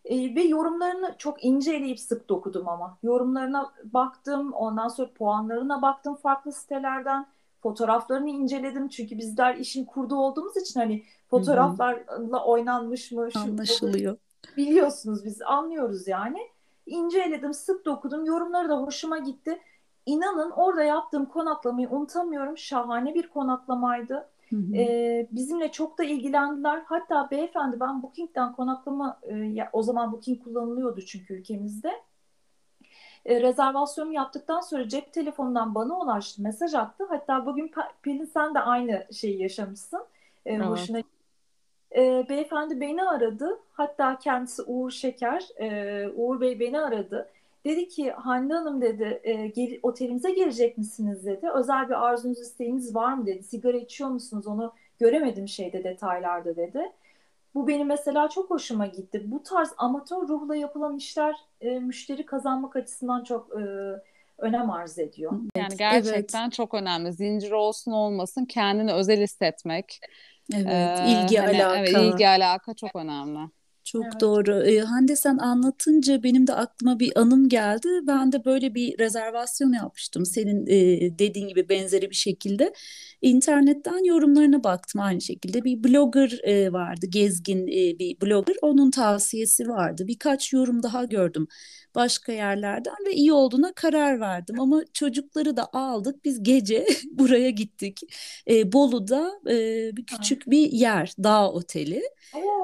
E, 0.09 0.35
ve 0.35 0.43
yorumlarını 0.43 1.15
çok 1.19 1.45
ince 1.45 1.73
eleyip 1.73 2.00
sık 2.00 2.29
dokudum 2.29 2.69
ama. 2.69 2.99
Yorumlarına 3.03 3.73
baktım, 3.85 4.53
ondan 4.53 4.88
sonra 4.88 5.11
puanlarına 5.12 5.83
baktım 5.83 6.15
farklı 6.15 6.53
sitelerden. 6.53 7.27
Fotoğraflarını 7.62 8.31
inceledim 8.31 8.88
çünkü 8.88 9.19
bizler 9.19 9.55
işin 9.55 9.85
kurdu 9.85 10.17
olduğumuz 10.17 10.57
için 10.57 10.81
hani 10.81 11.03
fotoğraflarla 11.31 12.45
oynanmış 12.45 13.12
mı 13.12 13.33
şu 13.33 13.38
anlaşılıyor. 13.41 14.17
biliyorsunuz 14.57 15.25
biz 15.25 15.43
anlıyoruz 15.43 16.09
yani. 16.09 16.38
İnce 16.87 17.21
eledim, 17.21 17.55
sık 17.55 17.85
dokudum. 17.85 18.25
Yorumları 18.25 18.69
da 18.69 18.79
hoşuma 18.79 19.19
gitti. 19.19 19.59
İnanın 20.07 20.50
orada 20.50 20.83
yaptığım 20.83 21.27
konaklamayı 21.27 21.88
unutamıyorum. 21.88 22.59
Şahane 22.59 23.15
bir 23.15 23.29
konaklamaydı. 23.29 24.29
Hı 24.50 24.57
hı. 24.57 24.95
Bizimle 25.33 25.73
çok 25.73 25.99
da 25.99 26.05
ilgilendiler. 26.05 26.83
Hatta 26.87 27.31
beyefendi 27.31 27.81
ben 27.81 28.02
Booking'den 28.02 28.52
konaklama 28.52 29.21
e, 29.23 29.35
ya- 29.37 29.71
o 29.73 29.83
zaman 29.83 30.12
Booking 30.12 30.45
kullanılıyordu 30.45 31.00
çünkü 31.00 31.35
ülkemizde. 31.35 31.93
E, 33.25 33.40
rezervasyonumu 33.43 34.14
yaptıktan 34.14 34.61
sonra 34.61 34.88
cep 34.88 35.12
telefonundan 35.12 35.75
bana 35.75 36.00
ulaştı, 36.00 36.43
mesaj 36.43 36.75
attı. 36.75 37.05
Hatta 37.09 37.47
bugün 37.47 37.73
Pelin 38.02 38.25
sen 38.25 38.55
de 38.55 38.61
aynı 38.61 39.07
şeyi 39.12 39.43
yaşamışsın. 39.43 40.05
E, 40.47 40.55
Evet. 40.55 40.69
hoşuna 40.69 41.02
e, 41.97 42.26
beyefendi 42.28 42.81
beni 42.81 43.02
aradı. 43.05 43.59
Hatta 43.73 44.19
kendisi 44.19 44.62
Uğur 44.62 44.90
Şeker. 44.90 45.49
E, 45.61 46.09
Uğur 46.17 46.40
Bey 46.40 46.61
beni 46.61 46.81
aradı. 46.81 47.28
Dedi 47.65 47.88
ki 47.88 48.11
Hande 48.11 48.55
Hanım 48.55 48.81
dedi 48.81 49.21
e, 49.25 49.47
gel- 49.47 49.79
otelimize 49.83 50.31
gelecek 50.31 50.79
misiniz 50.79 51.27
dedi. 51.27 51.47
Özel 51.55 51.88
bir 51.88 52.07
arzunuz 52.07 52.38
isteğiniz 52.41 52.95
var 52.95 53.15
mı 53.15 53.27
dedi. 53.27 53.43
Sigara 53.43 53.77
içiyor 53.77 54.11
musunuz 54.11 54.47
onu 54.47 54.73
göremedim 54.99 55.49
şeyde 55.49 55.85
detaylarda 55.85 56.57
dedi. 56.57 56.93
Bu 57.55 57.69
benim 57.69 57.87
mesela 57.87 58.29
çok 58.29 58.50
hoşuma 58.50 58.87
gitti. 58.87 59.23
Bu 59.25 59.43
tarz 59.43 59.73
amatör 59.79 60.29
ruhla 60.29 60.57
yapılan 60.57 60.97
işler 60.97 61.37
e, 61.61 61.79
müşteri 61.79 62.27
kazanmak 62.27 62.77
açısından 62.77 63.25
çok 63.25 63.50
e, 63.61 63.62
önem 64.38 64.71
arz 64.71 64.99
ediyor. 64.99 65.33
Yani 65.57 65.67
Evet, 65.69 65.79
gerçekten 65.79 66.50
çok 66.50 66.75
önemli. 66.75 67.12
Zincir 67.12 67.50
olsun 67.50 67.93
olmasın 67.93 68.45
kendini 68.45 68.93
özel 68.93 69.21
hissetmek. 69.21 70.00
Evet, 70.55 70.67
Ee, 70.69 71.05
ilgi 71.09 71.38
hani, 71.38 71.65
alaka. 71.67 71.79
Evet, 71.79 71.88
ilgi 71.91 72.29
alaka 72.29 72.75
çok 72.75 72.97
önemli. 72.97 73.50
Çok 73.88 74.14
Evet. 74.14 74.21
doğru. 74.21 74.62
Ee, 74.64 74.78
Hande 74.80 75.16
sen 75.16 75.38
anlatınca 75.38 76.23
benim 76.23 76.47
de 76.47 76.54
aklıma 76.54 77.00
bir 77.00 77.12
anım 77.21 77.49
geldi. 77.49 77.88
Ben 78.07 78.33
de 78.33 78.45
böyle 78.45 78.75
bir 78.75 78.99
rezervasyon 78.99 79.73
yapmıştım. 79.73 80.26
Senin 80.26 80.66
e, 80.66 81.18
dediğin 81.18 81.49
gibi 81.49 81.68
benzeri 81.68 82.11
bir 82.11 82.14
şekilde. 82.14 82.73
İnternetten 83.23 84.04
yorumlarına 84.04 84.64
baktım 84.64 85.00
aynı 85.00 85.21
şekilde. 85.21 85.64
Bir 85.64 85.85
blogger 85.85 86.40
e, 86.45 86.73
vardı, 86.73 87.07
gezgin 87.11 87.66
e, 87.68 87.99
bir 87.99 88.21
blogger. 88.21 88.57
Onun 88.62 88.90
tavsiyesi 88.90 89.68
vardı. 89.68 90.07
Birkaç 90.07 90.52
yorum 90.52 90.83
daha 90.83 91.04
gördüm 91.04 91.47
başka 91.95 92.33
yerlerden 92.33 92.95
ve 93.07 93.12
iyi 93.14 93.33
olduğuna 93.33 93.73
karar 93.73 94.21
verdim. 94.21 94.61
Ama 94.61 94.83
çocukları 94.92 95.57
da 95.57 95.68
aldık. 95.73 96.25
Biz 96.25 96.42
gece 96.42 96.87
buraya 97.11 97.50
gittik. 97.50 98.00
E, 98.50 98.73
Bolu'da 98.73 99.40
e, 99.50 99.57
bir 99.97 100.07
küçük 100.07 100.50
bir 100.50 100.73
yer, 100.73 101.12
dağ 101.25 101.52
oteli. 101.52 102.02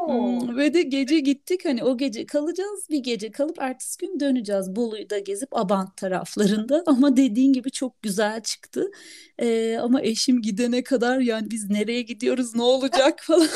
Hmm, 0.06 0.56
ve 0.56 0.74
de 0.74 0.82
gece 0.82 1.20
gittik 1.20 1.64
hani 1.64 1.84
o 1.84 1.96
gece 1.96 2.26
kalacağız 2.26 2.86
bir 2.90 2.98
gece 2.98 3.30
kalıp 3.30 3.56
ertesi 3.60 3.98
gün 3.98 4.20
döneceğiz 4.20 4.76
Bolu'yu 4.76 5.10
da 5.10 5.18
gezip 5.18 5.56
Abant 5.56 5.96
taraflarında 5.96 6.82
ama 6.86 7.16
dediğin 7.16 7.52
gibi 7.52 7.70
çok 7.70 8.02
güzel 8.02 8.42
çıktı 8.42 8.90
Ee, 9.38 9.78
ama 9.82 10.02
eşim 10.02 10.42
gidene 10.42 10.82
kadar 10.84 11.18
yani 11.20 11.50
biz 11.50 11.70
nereye 11.70 12.02
gidiyoruz 12.02 12.54
ne 12.54 12.62
olacak 12.62 13.22
falan 13.22 13.48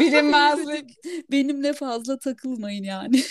Bilinmezlik. 0.00 0.90
benimle 1.32 1.72
fazla 1.72 2.18
takılmayın 2.18 2.84
yani 2.84 3.22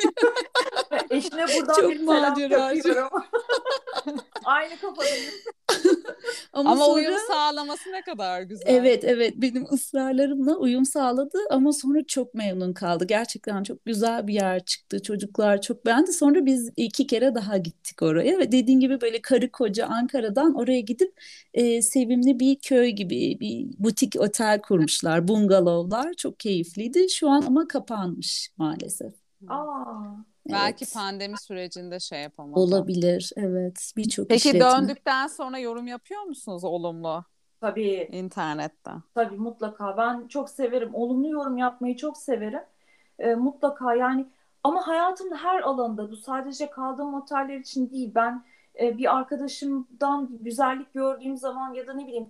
Eşine 1.10 1.46
buradan 1.46 1.74
Çok 1.74 1.90
bir 1.90 1.98
selam 1.98 2.38
yapıyorum. 2.38 3.08
Aynı 4.44 4.76
kafadayız. 4.80 5.34
ama, 6.52 6.70
Ama 6.70 6.84
sonra 6.84 6.94
uyum 6.94 7.14
sağlaması 7.28 7.92
ne 7.92 8.02
kadar 8.02 8.42
güzel. 8.42 8.64
Evet 8.66 9.04
evet 9.04 9.34
benim 9.36 9.66
ısrarlarımla 9.72 10.56
uyum 10.56 10.84
sağladı 10.84 11.38
ama 11.50 11.72
sonra 11.72 12.04
çok 12.06 12.34
memnun 12.34 12.72
kaldı. 12.72 13.04
Gerçekten 13.04 13.62
çok 13.62 13.84
güzel 13.84 14.26
bir 14.26 14.34
yer 14.34 14.64
çıktı. 14.64 15.02
Çocuklar 15.02 15.60
çok 15.60 15.86
beğendi. 15.86 16.12
Sonra 16.12 16.46
biz 16.46 16.70
iki 16.76 17.06
kere 17.06 17.34
daha 17.34 17.56
gittik 17.56 18.02
oraya 18.02 18.38
ve 18.38 18.52
dediğin 18.52 18.80
gibi 18.80 19.00
böyle 19.00 19.22
karı 19.22 19.52
koca 19.52 19.86
Ankara'dan 19.86 20.54
oraya 20.54 20.80
gidip 20.80 21.20
e, 21.54 21.82
sevimli 21.82 22.40
bir 22.40 22.56
köy 22.58 22.88
gibi 22.88 23.40
bir 23.40 23.66
butik 23.78 24.14
otel 24.18 24.60
kurmuşlar. 24.60 25.28
Bungalovlar 25.28 26.14
çok 26.14 26.40
keyifliydi. 26.40 27.10
Şu 27.10 27.28
an 27.30 27.42
ama 27.42 27.68
kapanmış 27.68 28.50
maalesef. 28.56 29.19
Aa. 29.48 30.16
Belki 30.48 30.84
Evet. 30.84 30.94
pandemi 30.94 31.38
sürecinde 31.38 32.00
şey 32.00 32.22
yapamadı. 32.22 32.60
Olabilir. 32.60 33.32
Evet. 33.36 33.92
Birçok 33.96 34.28
Peki 34.28 34.48
işletme. 34.48 34.60
döndükten 34.60 35.26
sonra 35.26 35.58
yorum 35.58 35.86
yapıyor 35.86 36.22
musunuz 36.22 36.64
olumlu 36.64 37.24
Tabii 37.60 38.08
internette? 38.12 38.90
Tabii 39.14 39.36
mutlaka. 39.36 39.96
Ben 39.96 40.28
çok 40.28 40.50
severim. 40.50 40.94
Olumlu 40.94 41.28
yorum 41.28 41.56
yapmayı 41.58 41.96
çok 41.96 42.16
severim. 42.18 42.62
Ee, 43.18 43.34
mutlaka 43.34 43.94
yani 43.94 44.26
ama 44.64 44.86
hayatımın 44.88 45.36
her 45.36 45.60
alanında 45.62 46.10
bu 46.10 46.16
sadece 46.16 46.70
kaldığım 46.70 47.14
oteller 47.14 47.58
için 47.58 47.90
değil. 47.90 48.12
Ben 48.14 48.44
e, 48.80 48.98
bir 48.98 49.16
arkadaşımdan 49.16 50.38
güzellik 50.40 50.94
gördüğüm 50.94 51.36
zaman 51.36 51.74
ya 51.74 51.86
da 51.86 51.92
ne 51.94 52.06
bileyim 52.06 52.26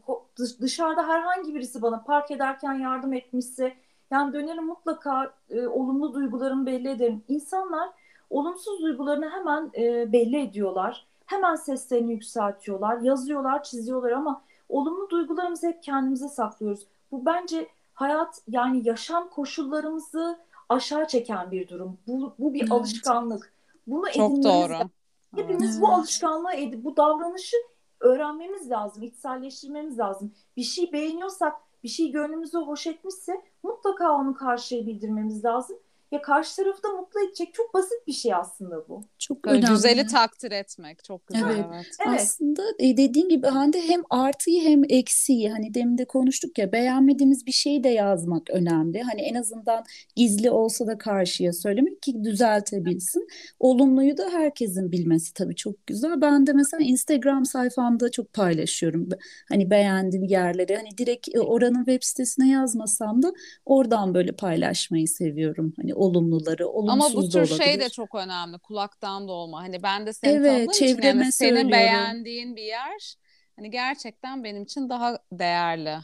dışarıda 0.61 1.09
herhangi 1.09 1.55
birisi 1.55 1.83
bana 1.83 2.03
park 2.03 2.31
ederken 2.31 2.73
yardım 2.75 3.13
etmişse 3.13 3.75
yani 4.11 4.33
dönerim 4.33 4.67
mutlaka 4.67 5.35
e, 5.51 5.67
olumlu 5.67 6.15
duygularımı 6.15 6.67
belli 6.67 6.89
ederim. 6.89 7.23
İnsanlar 7.29 7.89
olumsuz 8.31 8.83
duygularını 8.83 9.31
hemen 9.31 9.71
e, 9.79 10.13
belli 10.13 10.41
ediyorlar. 10.43 11.07
Hemen 11.27 11.55
seslerini 11.55 12.13
yükseltiyorlar, 12.13 12.99
yazıyorlar, 13.01 13.63
çiziyorlar 13.63 14.11
ama 14.11 14.43
olumlu 14.69 15.11
duygularımızı 15.11 15.67
hep 15.67 15.83
kendimize 15.83 16.29
saklıyoruz. 16.29 16.87
Bu 17.13 17.27
bence 17.27 17.69
hayat 17.95 18.43
yani 18.49 18.89
yaşam 18.89 19.29
koşullarımızı 19.29 20.39
aşağı 20.69 21.07
çeken 21.07 21.51
bir 21.51 21.69
durum. 21.69 21.99
Bu, 22.07 22.35
bu 22.39 22.55
bir 22.55 22.61
Evet. 22.61 22.73
alışkanlık. 22.73 23.53
Bunu 23.87 24.05
Çok 24.13 24.31
doğru. 24.45 24.73
lazım. 24.73 24.91
Hepimiz 25.37 25.73
Evet. 25.73 25.83
bu 25.83 25.89
alışkanlığı 25.89 26.53
edip 26.53 26.85
bu 26.85 26.97
davranışı 26.97 27.57
öğrenmemiz 28.01 28.71
lazım, 28.71 29.03
içselleştirmemiz 29.03 29.99
lazım. 29.99 30.33
Bir 30.57 30.63
şey 30.63 30.93
beğeniyorsak, 30.93 31.55
bir 31.83 31.89
şey 31.89 32.11
gönlümüzü 32.13 32.59
hoş 32.59 32.87
etmişse 32.87 33.43
mutlaka 33.63 34.13
onu 34.13 34.35
karşıya 34.35 34.87
bildirmemiz 34.87 35.45
lazım. 35.45 35.77
Ya 36.13 36.23
karşı 36.23 36.57
tarafı 36.57 36.83
da 36.83 36.89
mutlu 36.89 37.21
edecek 37.27 37.55
çok 37.55 37.75
basit 37.75 38.07
bir 38.07 38.13
şey 38.13 38.35
aslında 38.35 38.89
bu. 38.89 39.03
Çok 39.19 39.45
Böyle 39.45 39.59
önemli. 39.59 39.73
güzeli 39.73 40.07
takdir 40.07 40.53
etmek 40.53 41.05
çok 41.05 41.27
güzel 41.27 41.45
Evet. 41.47 41.65
evet. 41.75 41.87
Evet. 42.07 42.21
Aslında 42.21 42.63
e, 42.79 42.97
dediğin 42.97 43.29
gibi 43.29 43.47
Hande 43.47 43.81
hem 43.89 44.03
artıyı 44.11 44.63
hem 44.63 44.83
eksiği 44.89 45.51
hani 45.51 45.75
demin 45.75 45.99
de 45.99 46.05
konuştuk 46.05 46.59
ya 46.59 46.73
beğenmediğimiz 46.73 47.47
bir 47.47 47.53
şeyi 47.53 47.85
de 47.85 47.89
yazmak 47.89 48.51
önemli. 48.51 49.03
Hani 49.03 49.21
en 49.21 49.35
azından 49.35 49.85
gizli 50.17 50.51
olsa 50.51 50.87
da 50.87 50.99
karşıya 50.99 51.53
söylemek 51.53 52.03
ki 52.03 52.25
düzeltebilsin. 52.25 53.27
Olumluyu 53.61 54.17
da 54.17 54.31
herkesin 54.33 54.93
bilmesi 54.93 55.35
tabii 55.35 55.57
çok 55.57 55.87
güzel. 55.87 56.21
Ben 56.21 56.47
de 56.47 56.53
mesela 56.53 56.85
Instagram 56.85 57.45
sayfamda 57.45 58.11
çok 58.11 58.33
paylaşıyorum. 58.33 59.09
Hani 59.49 59.71
beğendiğim 59.71 60.25
yerleri 60.25 60.77
hani 60.77 60.99
direkt 60.99 61.29
e, 61.35 61.41
oranın 61.41 61.85
web 61.85 62.03
sitesine 62.03 62.49
yazmasam 62.51 63.23
da 63.23 63.33
oradan 63.65 64.15
böyle 64.15 64.33
paylaşmayı 64.33 65.09
seviyorum. 65.09 65.73
Hani 65.77 65.95
olumluları, 66.01 66.67
Ama 66.87 67.11
olumsuz 67.11 67.15
bu 67.15 67.33
da 67.33 67.47
tür 67.47 67.47
şey 67.47 67.81
de 67.81 67.89
çok 67.91 68.15
önemli. 68.15 68.59
Kulaktan 68.59 69.29
dolma. 69.29 69.63
Hani 69.63 69.83
ben 69.83 70.07
de 70.07 70.13
seni 70.13 70.37
Evet, 70.37 70.45
tanıdığım 70.45 71.21
için 71.21 71.33
yani 71.33 71.33
senin 71.33 71.73
beğendiğin 71.73 72.57
bir 72.57 72.63
yer 72.63 73.17
hani 73.57 73.71
gerçekten 73.71 74.45
benim 74.45 74.63
için 74.63 74.89
daha 74.89 75.19
değerli. 75.33 75.99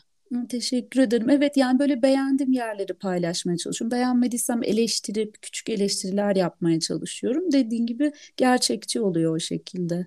Teşekkür 0.48 1.00
ederim. 1.00 1.30
Evet 1.30 1.56
yani 1.56 1.78
böyle 1.78 2.02
beğendiğim 2.02 2.52
yerleri 2.52 2.94
paylaşmaya 2.94 3.56
çalışıyorum. 3.56 3.90
Beğenmediysem 3.90 4.62
eleştirip 4.62 5.42
küçük 5.42 5.68
eleştiriler 5.68 6.36
yapmaya 6.36 6.80
çalışıyorum. 6.80 7.52
Dediğin 7.52 7.86
gibi 7.86 8.12
gerçekçi 8.36 9.00
oluyor 9.00 9.36
o 9.36 9.40
şekilde. 9.40 10.06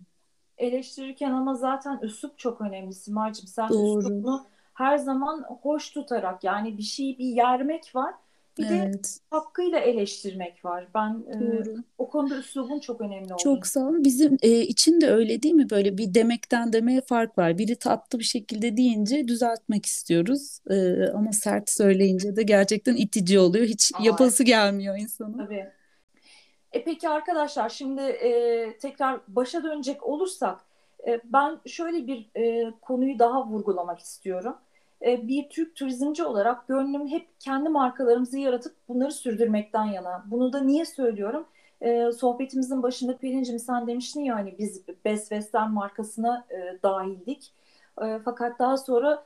eleştirirken 0.58 1.32
ama 1.32 1.54
zaten 1.56 2.00
üslup 2.02 2.38
çok 2.40 2.62
önemli 2.62 2.94
Simacığım. 2.94 3.48
Sen 3.48 3.70
Doğru. 3.70 4.00
üslubunu 4.00 4.48
her 4.74 4.98
zaman 4.98 5.44
hoş 5.62 5.90
tutarak 5.92 6.44
yani 6.44 6.78
bir 6.78 6.84
şeyi 6.84 7.18
bir 7.20 7.26
yermek 7.26 7.96
var. 7.96 8.14
Bir 8.60 8.70
de 8.70 8.76
Evet, 8.86 9.20
hakkıyla 9.30 9.80
eleştirmek 9.80 10.66
var. 10.66 10.88
Ben 10.96 11.24
e, 11.30 11.40
doğru. 11.40 11.84
o 11.98 12.10
konuda 12.10 12.38
üslubun 12.38 12.80
çok 12.80 13.02
önemli 13.02 13.34
olduğunu 13.34 13.38
Çok 13.38 13.68
sağ 13.68 13.80
olun. 13.80 14.04
Bizim 14.04 14.38
e, 14.42 14.50
için 14.62 15.02
de 15.02 15.10
öyle 15.10 15.44
değil 15.44 15.56
mi? 15.56 15.70
Böyle 15.70 15.98
bir 15.98 16.14
demekten 16.14 16.74
demeye 16.74 17.02
fark 17.02 17.38
var. 17.38 17.58
Biri 17.58 17.76
tatlı 17.76 18.20
bir 18.20 18.24
şekilde 18.24 18.78
deyince 18.78 19.28
düzeltmek 19.28 19.86
istiyoruz. 19.86 20.60
E, 20.70 21.08
ama 21.08 21.32
sert 21.32 21.70
söyleyince 21.70 22.36
de 22.36 22.44
gerçekten 22.44 22.96
itici 22.96 23.40
oluyor. 23.40 23.66
Hiç 23.66 23.92
Aa, 23.96 24.04
yapası 24.04 24.44
gelmiyor 24.44 24.98
insanın. 24.98 25.38
Tabii. 25.38 25.66
E 26.72 26.84
peki 26.84 27.10
arkadaşlar 27.10 27.70
şimdi 27.70 28.02
e, 28.02 28.78
tekrar 28.78 29.20
başa 29.28 29.64
dönecek 29.64 30.04
olursak 30.04 30.60
e, 31.08 31.22
ben 31.24 31.60
şöyle 31.66 32.08
bir 32.08 32.30
e, 32.36 32.72
konuyu 32.82 33.20
daha 33.20 33.48
vurgulamak 33.48 34.00
istiyorum. 34.00 34.56
E, 35.06 35.28
bir 35.28 35.50
Türk 35.50 35.76
turizmci 35.76 36.24
olarak 36.24 36.68
gönlüm 36.68 37.08
hep 37.08 37.28
kendi 37.40 37.70
markalarımızı 37.70 38.40
yaratıp 38.40 38.76
bunları 38.88 39.12
sürdürmekten 39.12 39.86
yana. 39.86 40.26
Bunu 40.28 40.54
da 40.54 40.60
niye 40.60 40.86
söylüyorum? 40.86 41.46
E, 41.82 42.12
sohbetimizin 42.12 42.84
başında 42.84 43.18
Pelin'cim 43.18 43.60
sen 43.60 43.88
demiştin 43.88 44.22
ya 44.22 44.36
hani 44.36 44.56
biz 44.60 44.88
Best 45.06 45.30
Western 45.30 45.72
markasına 45.72 46.46
e, 46.50 46.84
dahildik. 46.84 47.54
Fakat 48.26 48.60
daha 48.60 48.78
sonra 48.78 49.26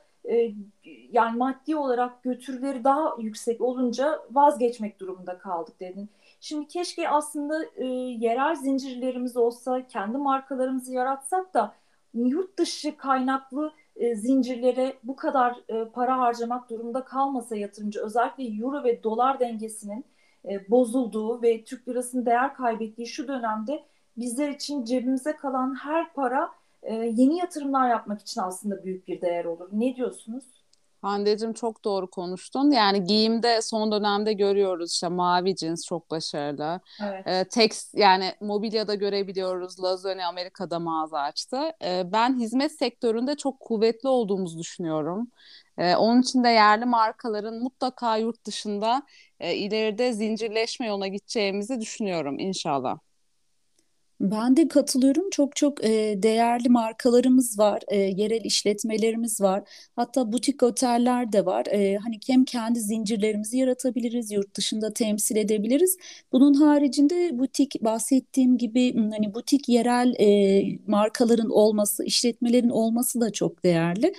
yani 1.12 1.36
maddi 1.36 1.76
olarak 1.76 2.22
götürüleri 2.22 2.84
daha 2.84 3.16
yüksek 3.18 3.60
olunca 3.60 4.20
vazgeçmek 4.30 5.00
durumunda 5.00 5.38
kaldık 5.38 5.80
dedin. 5.80 6.08
Şimdi 6.40 6.68
keşke 6.68 7.08
aslında 7.08 7.64
e, 7.76 7.86
yerel 7.86 8.54
zincirlerimiz 8.54 9.36
olsa, 9.36 9.86
kendi 9.86 10.18
markalarımızı 10.18 10.92
yaratsak 10.92 11.54
da 11.54 11.74
yurt 12.14 12.58
dışı 12.58 12.96
kaynaklı 12.96 13.72
e, 13.96 14.14
zincirlere 14.16 14.94
bu 15.02 15.16
kadar 15.16 15.56
e, 15.68 15.88
para 15.88 16.18
harcamak 16.18 16.70
durumunda 16.70 17.04
kalmasa 17.04 17.56
yatırımcı. 17.56 18.00
Özellikle 18.04 18.44
euro 18.44 18.84
ve 18.84 19.02
dolar 19.02 19.40
dengesinin 19.40 20.04
e, 20.48 20.70
bozulduğu 20.70 21.42
ve 21.42 21.64
Türk 21.64 21.88
lirasının 21.88 22.26
değer 22.26 22.54
kaybettiği 22.54 23.06
şu 23.06 23.28
dönemde 23.28 23.84
bizler 24.16 24.48
için 24.48 24.84
cebimize 24.84 25.36
kalan 25.36 25.74
her 25.74 26.12
para 26.12 26.50
e, 26.82 26.94
yeni 26.94 27.38
yatırımlar 27.38 27.88
yapmak 27.88 28.20
için 28.20 28.40
aslında 28.40 28.84
büyük 28.84 29.08
bir 29.08 29.20
değer 29.20 29.44
olur. 29.44 29.68
Ne 29.72 29.96
diyorsunuz? 29.96 30.63
Hande'cim 31.04 31.52
çok 31.52 31.84
doğru 31.84 32.10
konuştun. 32.10 32.70
Yani 32.70 33.04
giyimde 33.04 33.62
son 33.62 33.92
dönemde 33.92 34.32
görüyoruz 34.32 34.92
işte 34.92 35.08
mavi 35.08 35.56
cins 35.56 35.86
çok 35.86 36.10
başarılı. 36.10 36.80
Evet. 37.02 37.26
E, 37.26 37.44
tekst 37.48 37.94
yani 37.94 38.32
mobilyada 38.40 38.94
görebiliyoruz. 38.94 39.82
Lazoni 39.82 40.26
Amerika'da 40.26 40.78
mağaza 40.78 41.18
açtı. 41.20 41.58
E, 41.84 42.12
ben 42.12 42.38
hizmet 42.40 42.72
sektöründe 42.72 43.36
çok 43.36 43.60
kuvvetli 43.60 44.08
olduğumuzu 44.08 44.58
düşünüyorum. 44.58 45.30
E, 45.78 45.96
onun 45.96 46.22
için 46.22 46.44
de 46.44 46.48
yerli 46.48 46.84
markaların 46.84 47.62
mutlaka 47.62 48.16
yurt 48.16 48.44
dışında 48.46 49.02
e, 49.40 49.54
ileride 49.54 50.12
zincirleşme 50.12 50.86
yoluna 50.86 51.08
gideceğimizi 51.08 51.80
düşünüyorum 51.80 52.38
inşallah. 52.38 52.98
Ben 54.20 54.56
de 54.56 54.68
katılıyorum. 54.68 55.30
Çok 55.30 55.56
çok 55.56 55.84
e, 55.84 56.22
değerli 56.22 56.68
markalarımız 56.68 57.58
var, 57.58 57.82
e, 57.88 57.96
yerel 57.96 58.44
işletmelerimiz 58.44 59.40
var. 59.40 59.62
Hatta 59.96 60.32
butik 60.32 60.62
oteller 60.62 61.32
de 61.32 61.46
var. 61.46 61.66
E, 61.66 61.96
hani 61.96 62.18
hem 62.26 62.44
kendi 62.44 62.80
zincirlerimizi 62.80 63.58
yaratabiliriz, 63.58 64.30
yurt 64.32 64.54
dışında 64.56 64.92
temsil 64.94 65.36
edebiliriz. 65.36 65.96
Bunun 66.32 66.54
haricinde 66.54 67.38
butik 67.38 67.74
bahsettiğim 67.84 68.58
gibi 68.58 68.94
hani 69.10 69.34
butik 69.34 69.68
yerel 69.68 70.14
e, 70.20 70.78
markaların 70.86 71.50
olması, 71.50 72.04
işletmelerin 72.04 72.70
olması 72.70 73.20
da 73.20 73.32
çok 73.32 73.64
değerli. 73.64 74.14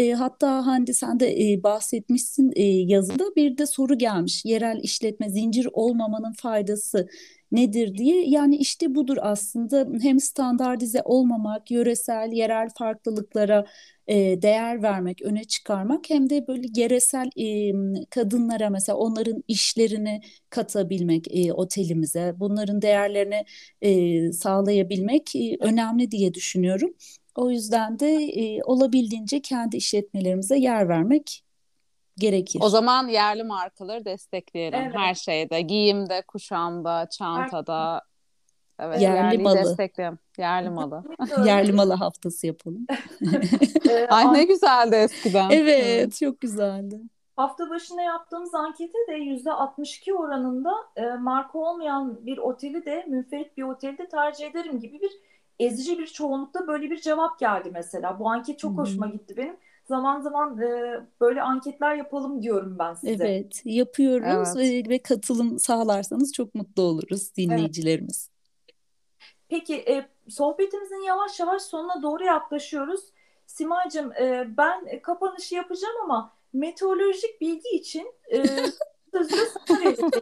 E, 0.00 0.12
hatta 0.12 0.66
Hande 0.66 0.92
sen 0.94 1.20
de 1.20 1.52
e, 1.52 1.62
bahsetmişsin 1.62 2.52
e, 2.56 2.62
yazıda 2.64 3.24
bir 3.36 3.58
de 3.58 3.66
soru 3.66 3.98
gelmiş. 3.98 4.44
Yerel 4.44 4.80
işletme 4.82 5.28
zincir 5.30 5.68
olmamanın 5.72 6.32
faydası 6.32 7.08
nedir 7.52 7.94
diye. 7.98 8.24
Yani 8.28 8.56
işte 8.56 8.94
budur 8.94 9.16
aslında 9.20 9.88
hem 10.02 10.20
standartize 10.20 11.02
olmamak, 11.04 11.70
yöresel, 11.70 12.32
yerel 12.32 12.68
farklılıklara 12.78 13.66
e, 14.08 14.42
değer 14.42 14.82
vermek, 14.82 15.22
öne 15.22 15.44
çıkarmak 15.44 16.10
hem 16.10 16.30
de 16.30 16.46
böyle 16.48 16.66
yeresel 16.76 17.30
e, 17.38 17.72
kadınlara 18.10 18.70
mesela 18.70 18.96
onların 18.98 19.44
işlerini 19.48 20.20
katabilmek 20.50 21.26
e, 21.36 21.52
otelimize, 21.52 22.34
bunların 22.36 22.82
değerlerini 22.82 23.44
e, 23.82 24.32
sağlayabilmek 24.32 25.36
e, 25.36 25.56
önemli 25.60 26.10
diye 26.10 26.34
düşünüyorum. 26.34 26.94
O 27.40 27.50
yüzden 27.50 27.98
de 27.98 28.24
e, 28.24 28.62
olabildiğince 28.62 29.40
kendi 29.40 29.76
işletmelerimize 29.76 30.58
yer 30.58 30.88
vermek 30.88 31.42
gerekir. 32.18 32.60
O 32.62 32.68
zaman 32.68 33.08
yerli 33.08 33.44
markaları 33.44 34.04
destekleyelim 34.04 34.80
Evet. 34.80 34.94
her 34.96 35.14
şeyde. 35.14 35.60
Giyimde, 35.60 36.22
kuşamda, 36.28 37.08
çantada. 37.10 38.02
Evet, 38.78 39.00
Yerli 39.00 39.16
yerliyi 39.16 39.42
malı. 39.42 39.56
destekleyelim. 39.56 40.18
Yerli 40.38 40.70
malı. 40.70 41.04
Yerli 41.46 41.72
malı 41.72 41.94
haftası 41.94 42.46
yapalım. 42.46 42.86
Ee, 43.90 44.06
Ay 44.06 44.32
ne 44.32 44.44
güzeldi 44.44 44.94
eskiden. 44.94 45.50
Evet, 45.50 46.16
çok 46.20 46.40
güzeldi. 46.40 47.00
Hafta 47.36 47.70
başına 47.70 48.02
yaptığımız 48.02 48.54
ankete 48.54 48.98
de 49.08 49.12
%62 49.18 50.12
oranında 50.12 50.72
e, 50.96 51.06
marka 51.06 51.58
olmayan 51.58 52.26
bir 52.26 52.38
oteli 52.38 52.84
de 52.86 53.04
münferit 53.08 53.56
bir 53.56 53.62
oteli 53.62 53.98
de 53.98 54.08
tercih 54.08 54.46
ederim 54.46 54.80
gibi 54.80 55.00
bir 55.00 55.10
ezici 55.60 55.98
bir 55.98 56.06
çoğunlukta 56.06 56.66
böyle 56.66 56.90
bir 56.90 57.00
cevap 57.00 57.38
geldi 57.38 57.70
mesela. 57.72 58.18
Bu 58.18 58.30
anket 58.30 58.58
çok 58.58 58.72
hı. 58.72 58.76
hoşuma 58.76 59.06
gitti 59.06 59.36
benim. 59.36 59.56
zaman 59.88 60.20
zaman 60.20 60.60
e, 60.60 61.00
böyle 61.20 61.42
anketler 61.42 61.94
yapalım 61.94 62.42
diyorum 62.42 62.76
ben 62.78 62.94
size. 62.94 63.24
Evet, 63.24 63.62
yapıyoruz 63.64 64.56
Evet. 64.56 64.86
ve, 64.86 64.90
ve 64.90 64.98
katılım 64.98 65.58
sağlarsanız 65.58 66.32
çok 66.32 66.54
mutlu 66.54 66.82
oluruz 66.82 67.36
dinleyicilerimiz. 67.36 68.30
Peki 69.48 69.74
e, 69.76 70.08
sohbetimizin 70.28 71.02
yavaş 71.02 71.40
yavaş 71.40 71.62
sonuna 71.62 72.02
doğru 72.02 72.24
yaklaşıyoruz. 72.24 73.00
Simay'cığım 73.46 74.12
e, 74.12 74.48
ben 74.56 75.02
kapanışı 75.02 75.54
yapacağım 75.54 75.96
ama 76.04 76.32
meteorolojik 76.52 77.40
bilgi 77.40 77.68
için 77.68 78.12
e. 78.32 78.44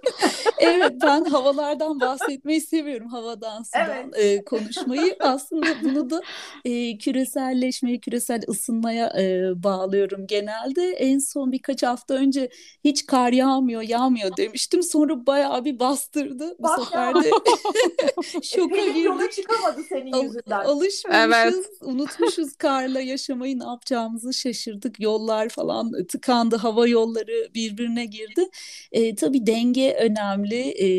Evet, 0.58 0.92
ben 1.02 1.24
havalardan 1.24 2.00
bahsetmeyi 2.00 2.60
seviyorum, 2.60 3.08
havadan, 3.08 3.62
sudan 3.62 4.12
Evet. 4.14 4.40
e, 4.40 4.44
konuşmayı. 4.44 5.16
Aslında 5.20 5.80
bunu 5.84 6.10
da 6.10 6.22
e, 6.64 6.98
küreselleşmeye, 6.98 7.98
küresel 8.00 8.40
ısınmaya 8.48 9.06
e, 9.20 9.50
bağlıyorum 9.62 10.26
genelde. 10.26 10.82
En 10.90 11.18
son 11.18 11.52
birkaç 11.52 11.82
hafta 11.82 12.14
önce 12.14 12.48
hiç 12.84 13.06
kar 13.06 13.32
yağmıyor, 13.32 13.82
yağmıyor 13.82 14.36
demiştim. 14.36 14.82
Sonra 14.82 15.26
bayağı 15.26 15.64
bir 15.64 15.78
bastırdı. 15.78 16.56
Bu 16.58 16.62
Bak 16.62 16.78
sefer 16.84 17.14
ya. 17.14 17.22
de 17.22 17.28
E, 17.28 18.42
şoka 18.42 18.76
yola 18.76 18.92
girdik. 19.20 19.32
çıkamadı 19.32 19.82
senin 19.88 20.12
Al- 20.12 20.22
yüzünden. 20.24 20.60
alışmamışız, 20.60 21.66
unutmuşuz 21.82 22.56
karla 22.56 23.00
yaşamayı, 23.00 23.58
ne 23.58 23.64
yapacağımızı 23.64 24.34
şaşırdık. 24.34 25.00
Yollar 25.00 25.48
falan 25.48 25.92
tıkandı, 26.06 26.56
hava 26.56 26.88
yolları 26.88 27.48
birbirine 27.54 28.04
girdi. 28.04 28.48
E, 28.92 29.14
tabii 29.14 29.46
denge 29.46 29.94
önemli 29.94 30.56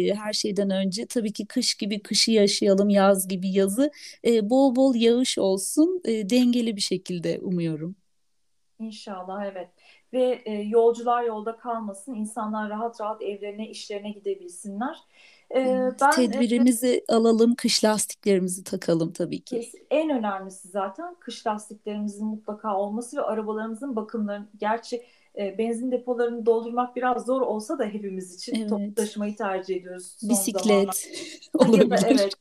e, 0.09 0.13
her 0.15 0.33
şeyden 0.33 0.69
önce. 0.69 1.05
Tabii 1.07 1.33
ki 1.33 1.45
kış 1.47 1.75
gibi 1.75 2.01
kışı 2.01 2.31
yaşayalım, 2.31 2.89
yaz 2.89 3.27
gibi 3.27 3.49
yazı. 3.51 3.91
E, 4.25 4.49
bol 4.49 4.75
bol 4.75 4.95
yağış 4.95 5.37
olsun, 5.37 6.01
e, 6.05 6.29
dengeli 6.29 6.75
bir 6.75 6.81
şekilde 6.81 7.39
umuyorum. 7.41 7.95
İnşallah 8.79 9.45
evet. 9.45 9.69
Ve 10.13 10.41
e, 10.45 10.51
yolcular 10.53 11.23
yolda 11.23 11.57
kalmasın, 11.57 12.13
insanlar 12.15 12.69
rahat 12.69 13.01
rahat 13.01 13.21
evlerine, 13.21 13.69
işlerine 13.69 14.11
gidebilsinler. 14.11 14.97
E, 15.55 15.59
Evet, 15.63 16.01
ben 16.01 16.11
e, 16.11 16.15
Tedbirimizi 16.15 17.03
alalım, 17.09 17.55
kış 17.55 17.83
lastiklerimizi 17.83 18.63
takalım 18.63 19.13
tabii 19.13 19.41
ki. 19.43 19.65
en 19.91 20.09
önemlisi 20.09 20.67
zaten 20.67 21.15
kış 21.19 21.47
lastiklerimizin 21.47 22.27
mutlaka 22.27 22.77
olması 22.77 23.17
ve 23.17 23.21
arabalarımızın 23.21 23.95
bakımları. 23.95 24.47
Gerçi 24.57 25.05
e, 25.37 25.57
benzin 25.57 25.91
depolarını 25.91 26.45
doldurmak 26.45 26.95
biraz 26.95 27.25
zor 27.25 27.41
olsa 27.41 27.79
da 27.79 27.85
hepimiz 27.85 28.35
için 28.35 28.67
toplu 28.67 28.83
Evet. 28.83 28.95
taşımayı 28.97 29.35
tercih 29.35 29.75
ediyoruz 29.75 30.15
son. 30.19 30.29
Bisiklet 30.29 31.09
olabilir. 31.53 31.99
evet, 32.07 32.33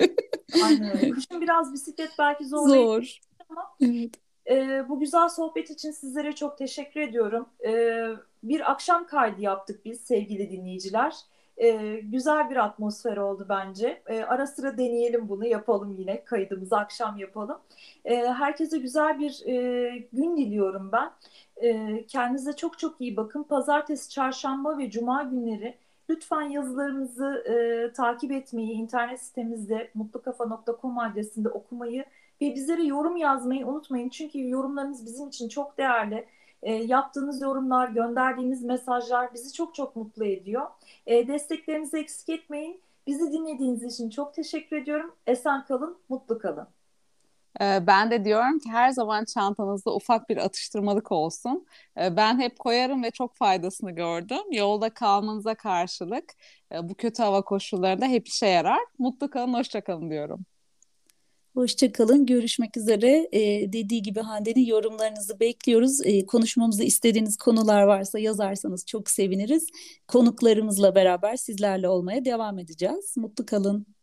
aynen. 0.65 1.11
Kışın 1.15 1.41
biraz 1.41 1.73
bisiklet 1.73 2.11
belki 2.19 2.45
zorlayıcı 2.47 2.85
Zor. 2.87 3.19
ama 3.49 3.63
Evet. 3.81 4.11
Ee, 4.51 4.89
bu 4.89 5.01
güzel 5.01 5.29
sohbet 5.29 5.71
için 5.71 5.91
sizlere 5.91 6.33
çok 6.35 6.59
teşekkür 6.59 7.01
ediyorum. 7.01 7.49
Ee, 7.67 8.07
bir 8.43 8.71
akşam 8.71 9.07
kaydı 9.07 9.41
yaptık 9.41 9.85
biz 9.85 10.01
sevgili 10.01 10.51
dinleyiciler. 10.51 11.15
Ee, 11.63 12.01
güzel 12.05 12.51
bir 12.51 12.57
atmosfer 12.57 13.17
oldu 13.17 13.47
bence. 13.49 14.03
Ee, 14.07 14.23
ara 14.23 14.47
sıra 14.47 14.79
deneyelim 14.79 15.29
bunu, 15.29 15.47
yapalım 15.47 15.97
yine. 15.99 16.25
Kaydımızı 16.25 16.77
akşam 16.77 17.17
yapalım. 17.17 17.59
Ee, 18.05 18.17
herkese 18.17 18.79
güzel 18.79 19.19
bir 19.19 19.47
e, 19.47 19.99
gün 20.13 20.37
diliyorum 20.37 20.93
ben. 20.93 21.11
Ee, 21.63 22.05
kendinize 22.09 22.53
çok 22.53 22.79
çok 22.79 23.01
iyi 23.01 23.17
bakın. 23.17 23.43
Pazartesi, 23.43 24.11
çarşamba 24.11 24.79
ve 24.79 24.91
cuma 24.91 25.23
günleri 25.23 25.75
lütfen 26.11 26.43
yazılarımızı 26.43 27.45
e, 27.49 27.93
takip 27.93 28.33
etmeyi, 28.33 28.73
internet 28.73 29.21
sitemizde 29.23 29.91
mutlukafa.com 29.95 30.99
adresinde 30.99 31.49
okumayı 31.49 32.05
ve 32.41 32.55
bizlere 32.55 32.83
yorum 32.83 33.17
yazmayı 33.17 33.67
unutmayın. 33.67 34.09
Çünkü 34.09 34.49
yorumlarınız 34.49 35.07
bizim 35.07 35.29
için 35.29 35.49
çok 35.49 35.79
değerli. 35.79 36.27
E, 36.63 36.73
yaptığınız 36.73 37.41
yorumlar, 37.43 37.89
gönderdiğiniz 37.89 38.63
mesajlar 38.65 39.35
bizi 39.35 39.53
çok 39.53 39.75
çok 39.75 39.97
mutlu 39.97 40.25
ediyor. 40.25 40.67
E, 41.07 41.29
desteklerinizi 41.29 41.99
eksik 41.99 42.29
etmeyin. 42.29 42.83
Bizi 43.07 43.33
dinlediğiniz 43.33 43.83
için 43.83 44.11
çok 44.11 44.35
teşekkür 44.35 44.77
ediyorum. 44.77 45.15
Esen 45.27 45.65
kalın, 45.65 45.99
mutlu 46.09 46.39
kalın. 46.39 46.69
Ee, 47.61 47.87
Ben 47.87 48.11
de 48.11 48.25
diyorum 48.25 48.59
ki 48.59 48.71
her 48.71 48.91
zaman 48.91 49.25
çantanızda 49.25 49.95
ufak 49.95 50.29
bir 50.29 50.37
atıştırmalık 50.37 51.13
olsun. 51.13 51.67
Ben 51.97 52.39
hep 52.41 52.59
koyarım 52.59 53.03
ve 53.03 53.11
çok 53.11 53.37
faydasını 53.37 53.91
gördüm. 53.91 54.53
Yolda 54.53 54.95
kalmanıza 54.95 55.55
karşılık 55.55 56.25
e, 56.73 56.89
bu 56.89 56.95
kötü 56.95 57.23
hava 57.23 57.43
koşullarında 57.43 58.07
hep 58.07 58.29
işe 58.29 58.47
yarar. 58.47 58.79
Mutlu 58.99 59.31
kalın, 59.31 59.55
hoşça 59.55 59.81
kalın 59.81 60.11
diyorum. 60.11 60.47
Hoşça 61.55 61.93
kalın. 61.93 62.27
Görüşmek 62.27 62.77
üzere. 62.77 63.29
Ee, 63.33 63.73
dediği 63.73 64.03
gibi 64.03 64.21
Hande'nin 64.21 64.67
yorumlarınızı 64.67 65.41
bekliyoruz. 65.41 66.01
Ee, 66.05 66.27
konuşmamızı 66.27 66.85
istediğiniz 66.85 67.37
konular 67.37 67.83
varsa 67.83 68.19
yazarsanız 68.19 68.87
çok 68.87 69.11
seviniriz. 69.11 69.67
Konuklarımızla 70.09 70.95
beraber 70.95 71.37
sizlerle 71.37 71.89
olmaya 71.89 72.25
devam 72.25 72.59
edeceğiz. 72.59 73.17
Mutlu 73.17 73.47
kalın. 73.47 73.98